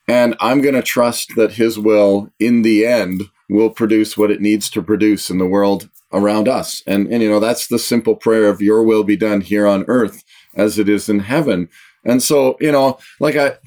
and 0.07 0.35
I'm 0.39 0.61
going 0.61 0.75
to 0.75 0.81
trust 0.81 1.35
that 1.35 1.53
His 1.53 1.79
will, 1.79 2.29
in 2.39 2.61
the 2.61 2.85
end, 2.85 3.23
will 3.49 3.69
produce 3.69 4.17
what 4.17 4.31
it 4.31 4.41
needs 4.41 4.69
to 4.71 4.81
produce 4.81 5.29
in 5.29 5.37
the 5.37 5.45
world 5.45 5.89
around 6.13 6.47
us. 6.47 6.83
And, 6.85 7.07
and 7.07 7.21
you 7.21 7.29
know, 7.29 7.39
that's 7.39 7.67
the 7.67 7.79
simple 7.79 8.15
prayer 8.15 8.47
of 8.47 8.61
your 8.61 8.83
will 8.83 9.03
be 9.03 9.17
done 9.17 9.41
here 9.41 9.67
on 9.67 9.85
earth 9.87 10.23
as 10.55 10.77
it 10.77 10.87
is 10.87 11.09
in 11.09 11.19
heaven. 11.19 11.67
And 12.05 12.21
so, 12.21 12.57
you 12.59 12.71
know, 12.71 12.99
like 13.19 13.35
I, 13.35 13.57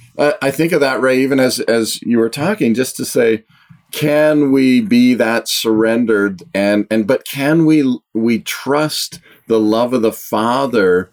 I 0.40 0.50
think 0.50 0.72
of 0.72 0.80
that, 0.80 1.00
Ray, 1.00 1.20
even 1.20 1.40
as, 1.40 1.60
as 1.60 2.00
you 2.02 2.18
were 2.18 2.28
talking, 2.28 2.74
just 2.74 2.96
to 2.96 3.04
say, 3.04 3.44
can 3.92 4.52
we 4.52 4.80
be 4.80 5.14
that 5.14 5.48
surrendered 5.48 6.42
and, 6.54 6.86
and, 6.90 7.06
but 7.06 7.26
can 7.26 7.66
we, 7.66 7.98
we 8.14 8.40
trust 8.40 9.20
the 9.48 9.60
love 9.60 9.92
of 9.92 10.02
the 10.02 10.12
Father 10.12 11.10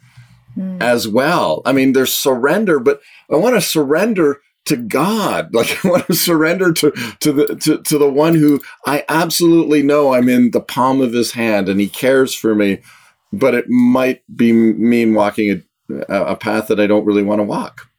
mm. 0.58 0.82
as 0.82 1.08
well? 1.08 1.62
I 1.66 1.72
mean, 1.72 1.94
there's 1.94 2.14
surrender, 2.14 2.80
but 2.80 3.02
I 3.32 3.38
want 3.38 3.56
to 3.56 3.62
surrender 3.62 4.42
to 4.66 4.78
God. 4.78 5.50
Like 5.54 5.86
I 5.86 5.90
want 5.90 6.08
to 6.08 6.14
surrender 6.14 6.74
to 6.74 6.92
to 7.20 7.32
the 7.32 7.56
to, 7.56 7.82
to 7.82 7.98
the 7.98 8.10
one 8.10 8.36
who 8.36 8.62
I 8.86 9.04
absolutely 9.10 9.84
know 9.84 10.14
I'm 10.14 10.30
in 10.30 10.52
the 10.52 10.62
palm 10.62 11.02
of 11.02 11.14
his 11.14 11.32
hand 11.32 11.70
and 11.70 11.80
he 11.80 11.88
cares 11.88 12.34
for 12.34 12.56
me, 12.56 12.82
but 13.32 13.54
it 13.54 13.70
might 13.70 14.24
be 14.36 14.52
mean 14.52 15.14
walking 15.14 15.64
a, 16.10 16.24
a 16.24 16.36
path 16.36 16.68
that 16.68 16.80
I 16.80 16.88
don't 16.88 17.06
really 17.06 17.24
want 17.24 17.40
to 17.40 17.44
walk. 17.44 17.90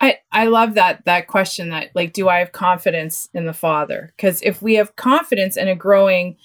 I, 0.00 0.18
I 0.32 0.46
love 0.46 0.74
that 0.74 1.04
that 1.06 1.28
question 1.28 1.70
that 1.70 1.90
like 1.94 2.12
do 2.12 2.28
I 2.28 2.38
have 2.38 2.52
confidence 2.52 3.28
in 3.32 3.46
the 3.46 3.52
Father? 3.52 4.12
Because 4.16 4.42
if 4.42 4.60
we 4.60 4.74
have 4.74 4.96
confidence 4.96 5.56
and 5.56 5.68
a 5.68 5.74
growing 5.74 6.36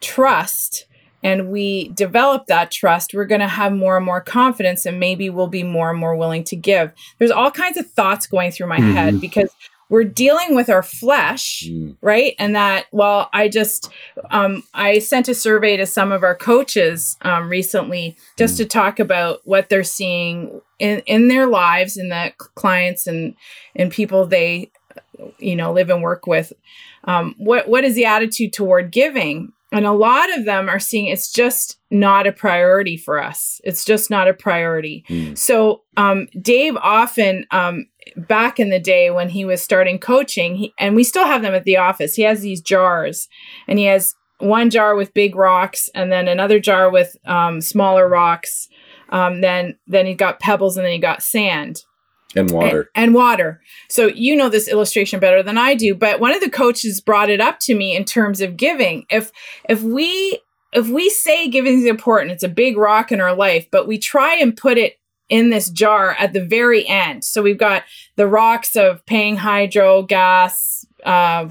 trust, 0.00 0.86
and 1.24 1.50
we 1.50 1.88
develop 1.88 2.46
that 2.46 2.70
trust, 2.70 3.14
we're 3.14 3.24
going 3.24 3.40
to 3.40 3.48
have 3.48 3.72
more 3.72 3.96
and 3.96 4.04
more 4.04 4.20
confidence 4.20 4.84
and 4.84 5.00
maybe 5.00 5.30
we'll 5.30 5.48
be 5.48 5.62
more 5.62 5.90
and 5.90 5.98
more 5.98 6.14
willing 6.14 6.44
to 6.44 6.54
give. 6.54 6.92
There's 7.18 7.30
all 7.30 7.50
kinds 7.50 7.78
of 7.78 7.90
thoughts 7.90 8.26
going 8.26 8.52
through 8.52 8.66
my 8.68 8.76
mm-hmm. 8.76 8.92
head 8.92 9.20
because 9.20 9.48
we're 9.88 10.04
dealing 10.04 10.54
with 10.54 10.68
our 10.68 10.82
flesh, 10.82 11.64
mm. 11.66 11.96
right? 12.02 12.34
And 12.38 12.54
that, 12.54 12.86
well, 12.92 13.30
I 13.32 13.48
just, 13.48 13.90
um, 14.30 14.64
I 14.74 14.98
sent 14.98 15.28
a 15.28 15.34
survey 15.34 15.76
to 15.78 15.86
some 15.86 16.12
of 16.12 16.22
our 16.22 16.34
coaches 16.34 17.16
um, 17.22 17.48
recently 17.48 18.16
just 18.36 18.54
mm. 18.54 18.58
to 18.58 18.64
talk 18.66 18.98
about 18.98 19.40
what 19.44 19.70
they're 19.70 19.82
seeing 19.82 20.60
in, 20.78 21.00
in 21.06 21.28
their 21.28 21.46
lives 21.46 21.96
and 21.96 22.12
the 22.12 22.32
clients 22.54 23.06
and, 23.06 23.34
and 23.74 23.90
people 23.90 24.26
they, 24.26 24.70
you 25.38 25.56
know, 25.56 25.72
live 25.72 25.88
and 25.88 26.02
work 26.02 26.26
with. 26.26 26.52
Um, 27.04 27.34
what, 27.38 27.68
what 27.68 27.84
is 27.84 27.94
the 27.94 28.04
attitude 28.04 28.52
toward 28.52 28.90
giving? 28.90 29.53
And 29.74 29.86
a 29.86 29.92
lot 29.92 30.36
of 30.36 30.44
them 30.44 30.68
are 30.68 30.78
seeing 30.78 31.06
it's 31.06 31.32
just 31.32 31.78
not 31.90 32.26
a 32.26 32.32
priority 32.32 32.96
for 32.96 33.22
us. 33.22 33.60
It's 33.64 33.84
just 33.84 34.08
not 34.08 34.28
a 34.28 34.34
priority. 34.34 35.04
Mm. 35.08 35.36
So, 35.36 35.82
um, 35.96 36.28
Dave 36.40 36.76
often, 36.76 37.44
um, 37.50 37.86
back 38.16 38.60
in 38.60 38.70
the 38.70 38.78
day 38.78 39.10
when 39.10 39.28
he 39.28 39.44
was 39.44 39.60
starting 39.62 39.98
coaching, 39.98 40.56
he, 40.56 40.74
and 40.78 40.94
we 40.94 41.02
still 41.02 41.26
have 41.26 41.42
them 41.42 41.54
at 41.54 41.64
the 41.64 41.76
office, 41.76 42.14
he 42.14 42.22
has 42.22 42.40
these 42.40 42.60
jars 42.60 43.28
and 43.66 43.78
he 43.78 43.86
has 43.86 44.14
one 44.38 44.70
jar 44.70 44.94
with 44.94 45.14
big 45.14 45.34
rocks 45.34 45.90
and 45.94 46.12
then 46.12 46.28
another 46.28 46.60
jar 46.60 46.90
with 46.90 47.16
um, 47.26 47.60
smaller 47.60 48.08
rocks. 48.08 48.68
Um, 49.10 49.40
then, 49.40 49.76
then 49.86 50.06
he 50.06 50.14
got 50.14 50.40
pebbles 50.40 50.76
and 50.76 50.84
then 50.84 50.92
he 50.92 50.98
got 50.98 51.22
sand 51.22 51.82
and 52.34 52.50
water. 52.50 52.90
and, 52.94 53.06
and, 53.06 53.14
water. 53.14 53.60
So 53.88 54.06
you 54.06 54.36
know 54.36 54.48
this 54.48 54.68
illustration 54.68 55.20
better 55.20 55.42
than 55.42 55.58
i 55.58 55.74
do 55.74 55.94
but 55.94 56.20
one 56.20 56.34
of 56.34 56.40
the 56.40 56.50
coaches 56.50 57.00
brought 57.00 57.30
it 57.30 57.40
up 57.40 57.58
to 57.60 57.74
me 57.74 57.96
in 57.96 58.04
terms 58.04 58.40
of 58.40 58.56
giving. 58.56 59.06
If 59.10 59.30
if 59.68 59.82
we 59.82 60.40
if 60.72 60.88
we 60.88 61.08
say 61.10 61.48
giving 61.48 61.78
is 61.78 61.86
important 61.86 62.32
it's 62.32 62.42
a 62.42 62.48
big 62.48 62.76
rock 62.76 63.12
in 63.12 63.20
our 63.20 63.34
life 63.34 63.66
but 63.70 63.86
we 63.86 63.98
try 63.98 64.36
and 64.36 64.56
put 64.56 64.78
it 64.78 64.98
in 65.28 65.50
this 65.50 65.70
jar 65.70 66.14
at 66.18 66.32
the 66.32 66.44
very 66.44 66.86
end. 66.86 67.24
So 67.24 67.42
we've 67.42 67.58
got 67.58 67.84
the 68.16 68.26
rocks 68.26 68.76
of 68.76 69.04
paying 69.06 69.36
hydro 69.36 70.02
gas 70.02 70.84
uh, 71.04 71.48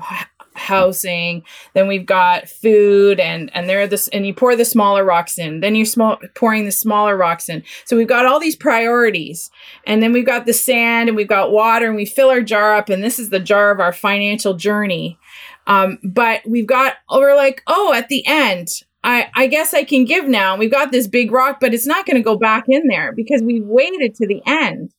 housing 0.55 1.43
then 1.73 1.87
we've 1.87 2.05
got 2.05 2.47
food 2.47 3.19
and 3.19 3.49
and 3.55 3.67
there 3.67 3.81
are 3.81 3.87
this 3.87 4.07
and 4.09 4.25
you 4.25 4.33
pour 4.33 4.55
the 4.55 4.65
smaller 4.65 5.03
rocks 5.03 5.37
in 5.37 5.59
then 5.59 5.75
you're 5.75 5.85
small 5.85 6.17
pouring 6.35 6.65
the 6.65 6.71
smaller 6.71 7.17
rocks 7.17 7.49
in 7.49 7.63
so 7.85 7.97
we've 7.97 8.07
got 8.07 8.25
all 8.25 8.39
these 8.39 8.55
priorities 8.55 9.49
and 9.85 10.01
then 10.01 10.13
we've 10.13 10.25
got 10.25 10.45
the 10.45 10.53
sand 10.53 11.09
and 11.09 11.15
we've 11.15 11.27
got 11.27 11.51
water 11.51 11.87
and 11.87 11.95
we 11.95 12.05
fill 12.05 12.29
our 12.29 12.41
jar 12.41 12.75
up 12.75 12.89
and 12.89 13.03
this 13.03 13.19
is 13.19 13.29
the 13.29 13.39
jar 13.39 13.71
of 13.71 13.79
our 13.79 13.93
financial 13.93 14.53
journey 14.53 15.17
um, 15.65 15.97
but 16.03 16.41
we've 16.45 16.67
got 16.67 16.95
we're 17.11 17.35
like 17.35 17.61
oh 17.67 17.93
at 17.93 18.09
the 18.09 18.23
end 18.25 18.67
I, 19.03 19.29
I 19.35 19.47
guess 19.47 19.73
I 19.73 19.83
can 19.83 20.05
give 20.05 20.29
now. 20.29 20.55
We've 20.55 20.71
got 20.71 20.93
this 20.93 21.07
big 21.07 21.31
rock, 21.31 21.59
but 21.59 21.73
it's 21.73 21.85
not 21.85 22.05
going 22.05 22.15
to 22.15 22.23
go 22.23 22.37
back 22.37 22.65
in 22.69 22.87
there 22.87 23.11
because 23.11 23.41
we 23.43 23.59
waited 23.59 24.15
to 24.15 24.27
the 24.27 24.41
end. 24.45 24.93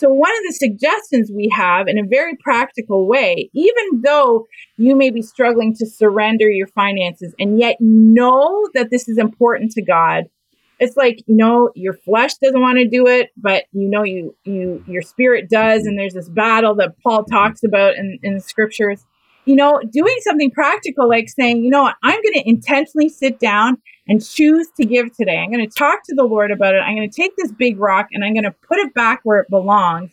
So, 0.00 0.08
one 0.08 0.30
of 0.30 0.42
the 0.46 0.54
suggestions 0.54 1.30
we 1.30 1.50
have 1.54 1.86
in 1.86 1.98
a 1.98 2.08
very 2.08 2.34
practical 2.42 3.06
way, 3.06 3.50
even 3.52 4.00
though 4.02 4.46
you 4.78 4.96
may 4.96 5.10
be 5.10 5.20
struggling 5.20 5.74
to 5.74 5.84
surrender 5.84 6.48
your 6.48 6.68
finances 6.68 7.34
and 7.38 7.60
yet 7.60 7.76
know 7.80 8.66
that 8.72 8.88
this 8.90 9.10
is 9.10 9.18
important 9.18 9.72
to 9.72 9.84
God, 9.84 10.24
it's 10.78 10.96
like, 10.96 11.18
you 11.26 11.36
know, 11.36 11.68
your 11.74 11.92
flesh 11.92 12.32
doesn't 12.42 12.62
want 12.62 12.78
to 12.78 12.88
do 12.88 13.06
it, 13.06 13.28
but 13.36 13.64
you 13.72 13.90
know, 13.90 14.02
you, 14.02 14.34
you, 14.44 14.82
your 14.88 15.02
spirit 15.02 15.50
does. 15.50 15.80
Mm-hmm. 15.80 15.88
And 15.88 15.98
there's 15.98 16.14
this 16.14 16.30
battle 16.30 16.74
that 16.76 16.94
Paul 17.02 17.24
talks 17.24 17.62
about 17.62 17.96
in, 17.96 18.18
in 18.22 18.32
the 18.32 18.40
scriptures. 18.40 19.04
You 19.46 19.56
know, 19.56 19.80
doing 19.90 20.16
something 20.20 20.50
practical 20.50 21.08
like 21.08 21.28
saying, 21.28 21.64
you 21.64 21.70
know 21.70 21.82
what, 21.82 21.96
I'm 22.02 22.20
going 22.22 22.42
to 22.42 22.48
intentionally 22.48 23.08
sit 23.08 23.40
down 23.40 23.78
and 24.06 24.24
choose 24.24 24.68
to 24.76 24.84
give 24.84 25.16
today. 25.16 25.38
I'm 25.38 25.50
going 25.50 25.66
to 25.66 25.74
talk 25.74 26.00
to 26.04 26.14
the 26.14 26.24
Lord 26.24 26.50
about 26.50 26.74
it. 26.74 26.78
I'm 26.78 26.94
going 26.94 27.10
to 27.10 27.16
take 27.16 27.36
this 27.36 27.50
big 27.52 27.78
rock 27.78 28.08
and 28.12 28.24
I'm 28.24 28.34
going 28.34 28.44
to 28.44 28.54
put 28.68 28.78
it 28.78 28.92
back 28.94 29.20
where 29.24 29.40
it 29.40 29.48
belongs. 29.48 30.10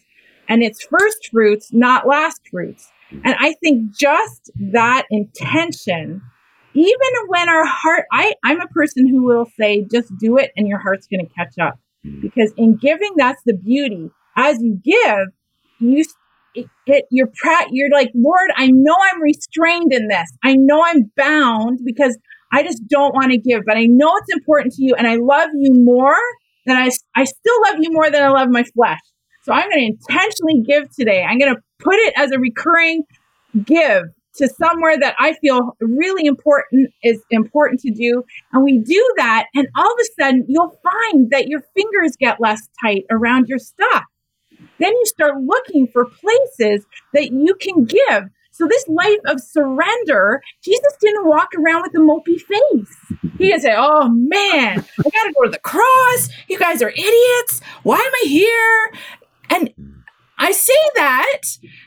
And 0.47 0.63
it's 0.63 0.83
first 0.85 1.29
fruits, 1.31 1.73
not 1.73 2.07
last 2.07 2.41
fruits. 2.49 2.89
And 3.11 3.35
I 3.39 3.53
think 3.61 3.91
just 3.91 4.51
that 4.71 5.05
intention, 5.09 6.21
even 6.73 7.11
when 7.27 7.49
our 7.49 7.65
heart, 7.65 8.05
I, 8.11 8.33
I'm 8.43 8.61
a 8.61 8.67
person 8.67 9.07
who 9.07 9.23
will 9.23 9.47
say, 9.59 9.85
just 9.91 10.15
do 10.17 10.37
it 10.37 10.51
and 10.55 10.67
your 10.67 10.79
heart's 10.79 11.07
going 11.07 11.25
to 11.25 11.33
catch 11.33 11.57
up. 11.57 11.79
Hmm. 12.03 12.21
Because 12.21 12.53
in 12.57 12.77
giving, 12.77 13.13
that's 13.17 13.41
the 13.45 13.53
beauty. 13.53 14.11
As 14.35 14.61
you 14.61 14.79
give, 14.83 15.29
you 15.79 16.03
it, 16.85 17.05
you're 17.11 17.29
you're 17.71 17.91
like 17.91 18.09
lord 18.15 18.49
i 18.55 18.67
know 18.67 18.95
i'm 19.11 19.21
restrained 19.21 19.93
in 19.93 20.07
this 20.07 20.29
i 20.43 20.55
know 20.55 20.83
i'm 20.83 21.11
bound 21.15 21.79
because 21.85 22.17
I 22.51 22.63
just 22.63 22.87
don't 22.87 23.13
want 23.13 23.31
to 23.31 23.37
give, 23.37 23.63
but 23.65 23.77
I 23.77 23.85
know 23.85 24.15
it's 24.17 24.33
important 24.33 24.73
to 24.75 24.83
you 24.83 24.95
and 24.95 25.07
I 25.07 25.15
love 25.15 25.49
you 25.53 25.73
more 25.73 26.15
than 26.65 26.77
I, 26.77 26.89
I 27.15 27.25
still 27.25 27.61
love 27.67 27.77
you 27.79 27.91
more 27.91 28.09
than 28.09 28.23
I 28.23 28.29
love 28.29 28.49
my 28.49 28.63
flesh. 28.63 28.99
So 29.43 29.53
I'm 29.53 29.69
going 29.69 29.79
to 29.79 29.85
intentionally 29.85 30.63
give 30.65 30.89
today. 30.93 31.23
I'm 31.23 31.39
going 31.39 31.53
to 31.53 31.61
put 31.79 31.95
it 31.95 32.13
as 32.17 32.31
a 32.31 32.39
recurring 32.39 33.03
give 33.63 34.03
to 34.35 34.49
somewhere 34.49 34.97
that 34.99 35.15
I 35.19 35.33
feel 35.33 35.75
really 35.81 36.27
important 36.27 36.91
is 37.03 37.19
important 37.31 37.79
to 37.81 37.91
do. 37.91 38.23
And 38.53 38.63
we 38.63 38.79
do 38.79 39.13
that. 39.17 39.47
And 39.55 39.67
all 39.75 39.91
of 39.91 39.99
a 39.99 40.21
sudden 40.21 40.45
you'll 40.47 40.77
find 40.83 41.31
that 41.31 41.47
your 41.47 41.61
fingers 41.75 42.15
get 42.19 42.39
less 42.39 42.61
tight 42.83 43.05
around 43.09 43.47
your 43.47 43.59
stuff. 43.59 44.03
Then 44.79 44.93
you 44.93 45.05
start 45.05 45.41
looking 45.41 45.87
for 45.87 46.05
places 46.05 46.85
that 47.13 47.31
you 47.31 47.55
can 47.55 47.85
give 47.85 48.29
so 48.57 48.67
this 48.67 48.87
life 48.87 49.19
of 49.27 49.39
surrender, 49.39 50.41
Jesus 50.63 50.93
didn't 50.99 51.27
walk 51.27 51.49
around 51.55 51.83
with 51.83 51.93
a 51.93 51.99
mopey 51.99 52.41
face. 52.41 52.97
He 53.37 53.49
didn't 53.49 53.61
say, 53.61 53.75
"Oh 53.77 54.09
man, 54.09 54.79
I 54.79 55.03
got 55.03 55.23
to 55.25 55.33
go 55.35 55.43
to 55.43 55.51
the 55.51 55.59
cross. 55.59 56.29
You 56.47 56.57
guys 56.57 56.81
are 56.81 56.89
idiots. 56.89 57.61
Why 57.83 57.97
am 57.97 58.11
I 58.23 58.23
here?" 58.27 58.91
And 59.51 59.73
I 60.39 60.51
say 60.53 60.73
that 60.95 61.41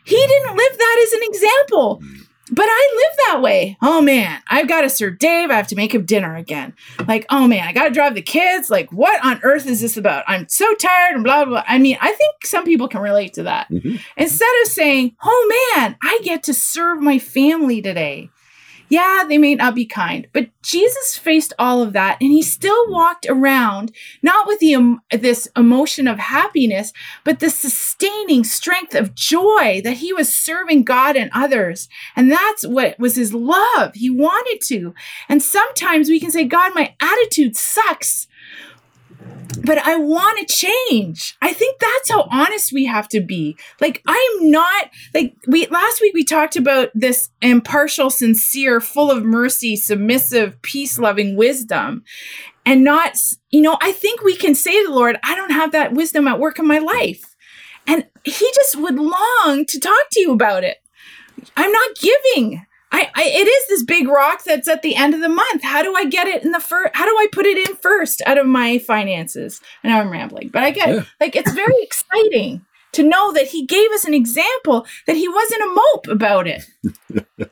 he 0.04 0.14
didn't 0.14 0.56
live 0.56 0.78
that 0.78 1.06
as 1.06 1.12
an 1.12 1.20
example. 1.25 2.02
But 2.50 2.66
I 2.66 2.92
live 2.97 3.16
that 3.26 3.42
way. 3.42 3.76
Oh 3.83 4.00
man, 4.00 4.42
I've 4.49 4.69
got 4.69 4.83
to 4.83 4.90
serve 4.90 5.19
Dave. 5.19 5.50
I 5.50 5.54
have 5.54 5.69
to 5.69 5.76
make 5.76 5.95
him 5.95 6.04
dinner 6.04 6.37
again. 6.37 6.75
Like, 7.07 7.26
oh 7.30 7.47
man, 7.47 7.66
I 7.66 7.73
got 7.73 7.85
to 7.85 7.90
drive 7.90 8.14
the 8.14 8.23
kids. 8.23 8.71
Like, 8.71 8.92
what 8.92 9.25
on 9.25 9.40
earth 9.42 9.66
is 9.66 9.80
this 9.80 9.97
about? 9.97 10.25
I'm 10.26 10.49
so 10.49 10.75
tired 10.75 11.14
and 11.14 11.25
blah, 11.25 11.45
blah, 11.45 11.62
blah. 11.62 11.64
I 11.66 11.78
mean, 11.78 11.97
I 12.00 12.12
think 12.12 12.45
some 12.45 12.64
people 12.64 12.88
can 12.88 13.00
relate 13.00 13.35
to 13.35 13.45
that. 13.45 13.71
Mm-hmm. 13.71 13.97
Instead 14.16 14.50
of 14.62 14.69
saying, 14.69 15.16
oh 15.23 15.75
man, 15.76 15.97
I 16.02 16.21
get 16.23 16.42
to 16.45 16.54
serve 16.54 17.00
my 17.00 17.19
family 17.19 17.80
today. 17.80 18.30
Yeah, 18.90 19.23
they 19.26 19.38
may 19.38 19.54
not 19.54 19.76
be 19.76 19.87
kind, 19.87 20.26
but 20.32 20.49
Jesus 20.62 21.16
faced 21.16 21.52
all 21.61 21.80
of 21.80 21.92
that 21.92 22.18
and 22.20 22.32
he 22.32 22.42
still 22.42 22.90
walked 22.90 23.25
around 23.28 23.92
not 24.20 24.49
with 24.49 24.59
the 24.59 24.75
um, 24.75 25.00
this 25.12 25.49
emotion 25.56 26.09
of 26.09 26.18
happiness, 26.18 26.92
but 27.25 27.38
the 27.38 27.50
sustaining 27.50 28.42
strength 28.42 28.97
of 28.97 29.14
joy 29.14 29.80
that 29.85 29.99
he 29.99 30.12
was 30.12 30.35
serving 30.35 30.82
God 30.82 31.16
and 31.16 31.30
others. 31.32 31.88
And 32.16 32.32
that's 32.32 32.66
what 32.66 32.99
was 32.99 33.14
his 33.14 33.32
love. 33.32 33.94
He 33.94 34.11
wanted 34.11 34.61
to. 34.66 34.92
And 35.28 35.40
sometimes 35.40 36.09
we 36.09 36.18
can 36.18 36.32
say, 36.32 36.44
God, 36.44 36.73
my 36.75 36.94
attitude 37.00 37.56
sucks 37.56 38.26
but 39.65 39.79
I 39.79 39.97
want 39.97 40.39
to 40.39 40.55
change. 40.55 41.37
I 41.43 41.53
think 41.53 41.79
that's 41.79 42.11
how 42.11 42.29
honest 42.31 42.73
we 42.73 42.87
have 42.87 43.09
to 43.09 43.21
be. 43.21 43.57
Like 43.81 44.03
I'm 44.07 44.50
not 44.50 44.91
like 45.12 45.35
we 45.47 45.67
last 45.67 46.00
week 46.00 46.15
we 46.15 46.25
talked 46.25 46.57
about 46.57 46.91
this 46.95 47.31
impartial, 47.43 48.11
sincere, 48.11 48.81
full 48.81 49.11
of 49.11 49.25
mercy, 49.25 49.77
submissive, 49.77 50.61
peace-loving 50.62 51.37
wisdom. 51.37 52.05
And 52.67 52.85
not, 52.85 53.17
you 53.50 53.62
know, 53.62 53.79
I 53.81 53.93
think 53.93 54.23
we 54.23 54.37
can 54.37 54.55
say 54.55 54.81
to 54.81 54.89
the 54.89 54.95
Lord, 54.95 55.19
I 55.25 55.35
don't 55.35 55.53
have 55.53 55.73
that 55.73 55.93
wisdom 55.93 56.29
at 56.29 56.39
work 56.39 56.59
in 56.59 56.67
my 56.67 56.79
life. 56.79 57.35
And 57.87 58.07
he 58.25 58.53
just 58.55 58.77
would 58.77 58.97
long 58.97 59.65
to 59.67 59.81
talk 59.81 60.11
to 60.12 60.21
you 60.21 60.33
about 60.33 60.62
it. 60.62 60.77
I'm 61.57 61.73
not 61.73 61.97
giving. 61.97 62.65
I, 62.92 63.09
I, 63.14 63.23
it 63.25 63.47
is 63.47 63.68
this 63.68 63.82
big 63.85 64.09
rock 64.09 64.42
that's 64.44 64.66
at 64.68 64.82
the 64.82 64.97
end 64.97 65.14
of 65.14 65.20
the 65.20 65.28
month. 65.28 65.62
How 65.62 65.82
do 65.82 65.94
I 65.94 66.04
get 66.06 66.26
it 66.26 66.42
in 66.44 66.50
the 66.50 66.61
first? 66.61 66.90
How 66.94 67.04
do 67.04 67.12
I 67.12 67.28
put 67.32 67.47
it 67.47 67.68
in 67.68 67.76
first 67.76 68.20
out 68.26 68.38
of 68.38 68.47
my 68.47 68.78
finances? 68.78 69.61
I 69.85 69.88
know 69.88 70.00
I'm 70.00 70.11
rambling, 70.11 70.49
but 70.49 70.62
I 70.62 70.70
get 70.70 70.88
Yeah. 70.88 71.04
like 71.20 71.37
it's 71.37 71.52
very 71.52 71.76
exciting 71.82 72.64
to 72.92 73.02
know 73.04 73.32
that 73.32 73.47
he 73.47 73.64
gave 73.66 73.90
us 73.92 74.04
an 74.04 74.14
example 74.14 74.85
that 75.06 75.14
he 75.16 75.28
wasn't 75.28 75.62
a 75.62 75.75
mope 75.75 76.09
about 76.09 76.47
it. 76.49 76.64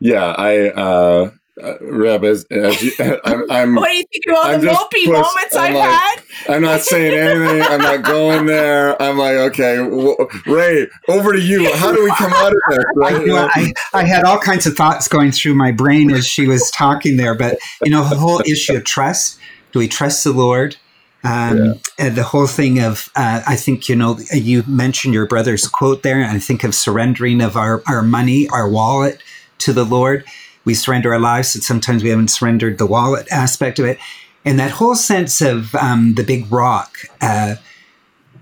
Yeah, 0.00 0.34
I 0.36 0.70
uh, 0.70 1.30
uh 1.62 1.74
Reb, 1.80 2.24
as, 2.24 2.44
as 2.50 2.82
you, 2.82 2.92
I'm, 3.24 3.50
I'm 3.50 3.74
What 3.76 3.88
do 3.88 3.94
you 3.96 4.04
think 4.12 4.24
of 4.28 4.34
all 4.34 4.44
I'm 4.44 4.60
the 4.60 4.66
just 4.68 4.80
mopey 4.80 5.04
put- 5.06 5.12
moments 5.12 5.54
I'm 5.56 5.62
I've 5.62 5.74
like- 5.74 5.90
had? 5.90 6.20
I'm 6.48 6.62
not 6.62 6.80
saying 6.80 7.14
anything. 7.14 7.62
I'm 7.62 7.80
not 7.80 8.02
going 8.02 8.46
there. 8.46 9.00
I'm 9.00 9.16
like, 9.16 9.36
okay, 9.36 9.76
w- 9.76 10.16
Ray, 10.46 10.88
over 11.08 11.32
to 11.32 11.40
you. 11.40 11.72
How 11.74 11.92
do 11.92 12.02
we 12.04 12.10
come 12.16 12.32
out 12.32 12.52
of 12.52 12.58
this? 12.70 12.78
I, 12.88 12.90
Right? 12.96 13.20
you 13.20 13.26
know, 13.28 13.48
I, 13.54 13.72
I 13.94 14.04
had 14.04 14.24
all 14.24 14.38
kinds 14.38 14.66
of 14.66 14.74
thoughts 14.76 15.06
going 15.08 15.30
through 15.32 15.54
my 15.54 15.70
brain 15.72 16.10
as 16.10 16.26
she 16.26 16.46
was 16.48 16.70
talking 16.72 17.16
there, 17.16 17.34
but 17.36 17.58
you 17.82 17.90
know, 17.90 18.06
the 18.08 18.16
whole 18.16 18.40
issue 18.40 18.74
of 18.76 18.84
trust. 18.84 19.38
Do 19.72 19.78
we 19.78 19.88
trust 19.88 20.22
the 20.24 20.32
Lord? 20.32 20.76
Um, 21.24 21.80
And 21.98 22.14
the 22.16 22.22
whole 22.24 22.46
thing 22.46 22.80
of, 22.80 23.10
uh, 23.16 23.42
I 23.46 23.56
think, 23.56 23.88
you 23.88 23.96
know, 23.96 24.18
you 24.32 24.62
mentioned 24.66 25.14
your 25.14 25.26
brother's 25.26 25.66
quote 25.66 26.02
there, 26.02 26.20
and 26.20 26.30
I 26.30 26.38
think 26.38 26.64
of 26.64 26.74
surrendering 26.74 27.40
of 27.40 27.56
our, 27.56 27.82
our 27.88 28.02
money, 28.02 28.46
our 28.50 28.68
wallet 28.68 29.20
to 29.58 29.72
the 29.72 29.84
Lord. 29.84 30.24
We 30.64 30.74
surrender 30.74 31.12
our 31.12 31.20
lives, 31.20 31.54
but 31.54 31.62
sometimes 31.62 32.02
we 32.02 32.10
haven't 32.10 32.28
surrendered 32.28 32.78
the 32.78 32.86
wallet 32.86 33.26
aspect 33.30 33.78
of 33.78 33.84
it. 33.84 33.98
And 34.44 34.58
that 34.58 34.72
whole 34.72 34.94
sense 34.94 35.40
of 35.40 35.74
um, 35.74 36.14
the 36.14 36.24
big 36.24 36.50
rock, 36.52 36.96
uh, 37.20 37.56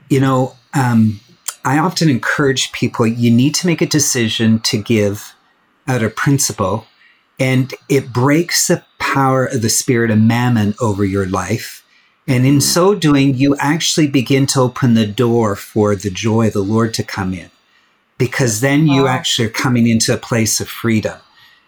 you 0.09 0.21
know, 0.21 0.57
um, 0.75 1.21
I 1.65 1.79
often 1.79 2.09
encourage 2.09 2.73
people 2.73 3.07
you 3.07 3.31
need 3.31 3.55
to 3.57 3.67
make 3.67 3.81
a 3.81 3.87
decision 3.87 4.59
to 4.61 4.79
give 4.83 5.35
out 5.87 6.03
of 6.03 6.17
principle, 6.17 6.87
and 7.39 7.73
it 7.89 8.13
breaks 8.13 8.67
the 8.67 8.85
power 8.99 9.47
of 9.47 9.63
the 9.63 9.69
spirit 9.69 10.11
of 10.11 10.19
mammon 10.19 10.75
over 10.81 11.05
your 11.05 11.27
life. 11.27 11.85
And 12.27 12.47
in 12.47 12.61
so 12.61 12.95
doing, 12.95 13.35
you 13.35 13.57
actually 13.57 14.07
begin 14.07 14.47
to 14.47 14.61
open 14.61 14.95
the 14.95 15.07
door 15.07 15.57
for 15.57 15.97
the 15.97 16.11
joy 16.11 16.49
of 16.49 16.53
the 16.53 16.63
Lord 16.63 16.95
to 16.95 17.03
come 17.03 17.35
in, 17.35 17.51
because 18.19 18.61
then 18.61 18.87
you 18.87 19.09
actually 19.09 19.47
are 19.49 19.51
coming 19.51 19.87
into 19.89 20.15
a 20.15 20.19
place 20.19 20.61
of 20.61 20.69
freedom. 20.69 21.19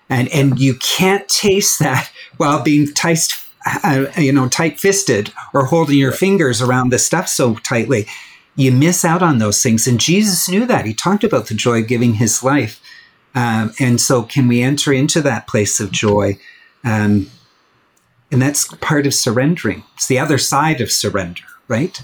And, 0.09 0.29
and 0.29 0.59
you 0.59 0.75
can't 0.75 1.29
taste 1.29 1.79
that 1.79 2.11
while 2.37 2.63
being 2.63 2.93
tight, 2.93 3.33
uh, 3.67 4.07
you 4.19 4.33
know, 4.33 4.49
tight-fisted 4.49 5.33
or 5.53 5.67
holding 5.67 5.99
your 5.99 6.13
fingers 6.13 6.61
around 6.61 6.91
the 6.91 6.99
stuff 6.99 7.29
so 7.29 7.55
tightly 7.57 8.07
you 8.57 8.71
miss 8.73 9.05
out 9.05 9.23
on 9.23 9.39
those 9.39 9.63
things. 9.63 9.87
And 9.87 9.99
Jesus 9.99 10.49
knew 10.49 10.67
that. 10.67 10.87
He 10.87 10.95
talked 10.95 11.25
about 11.25 11.47
the 11.47 11.55
joy 11.55 11.81
of 11.81 11.89
giving 11.89 12.15
his 12.15 12.43
life. 12.43 12.81
Um, 13.35 13.73
and 13.81 14.01
so, 14.01 14.23
can 14.23 14.47
we 14.47 14.63
enter 14.63 14.93
into 14.93 15.21
that 15.23 15.49
place 15.49 15.81
of 15.81 15.91
joy? 15.91 16.39
Um, 16.85 17.31
and 18.31 18.41
that's 18.41 18.73
part 18.77 19.07
of 19.07 19.15
surrendering. 19.15 19.83
It's 19.95 20.07
the 20.07 20.19
other 20.19 20.39
side 20.39 20.81
of 20.81 20.91
surrender, 20.91 21.43
right? 21.67 22.01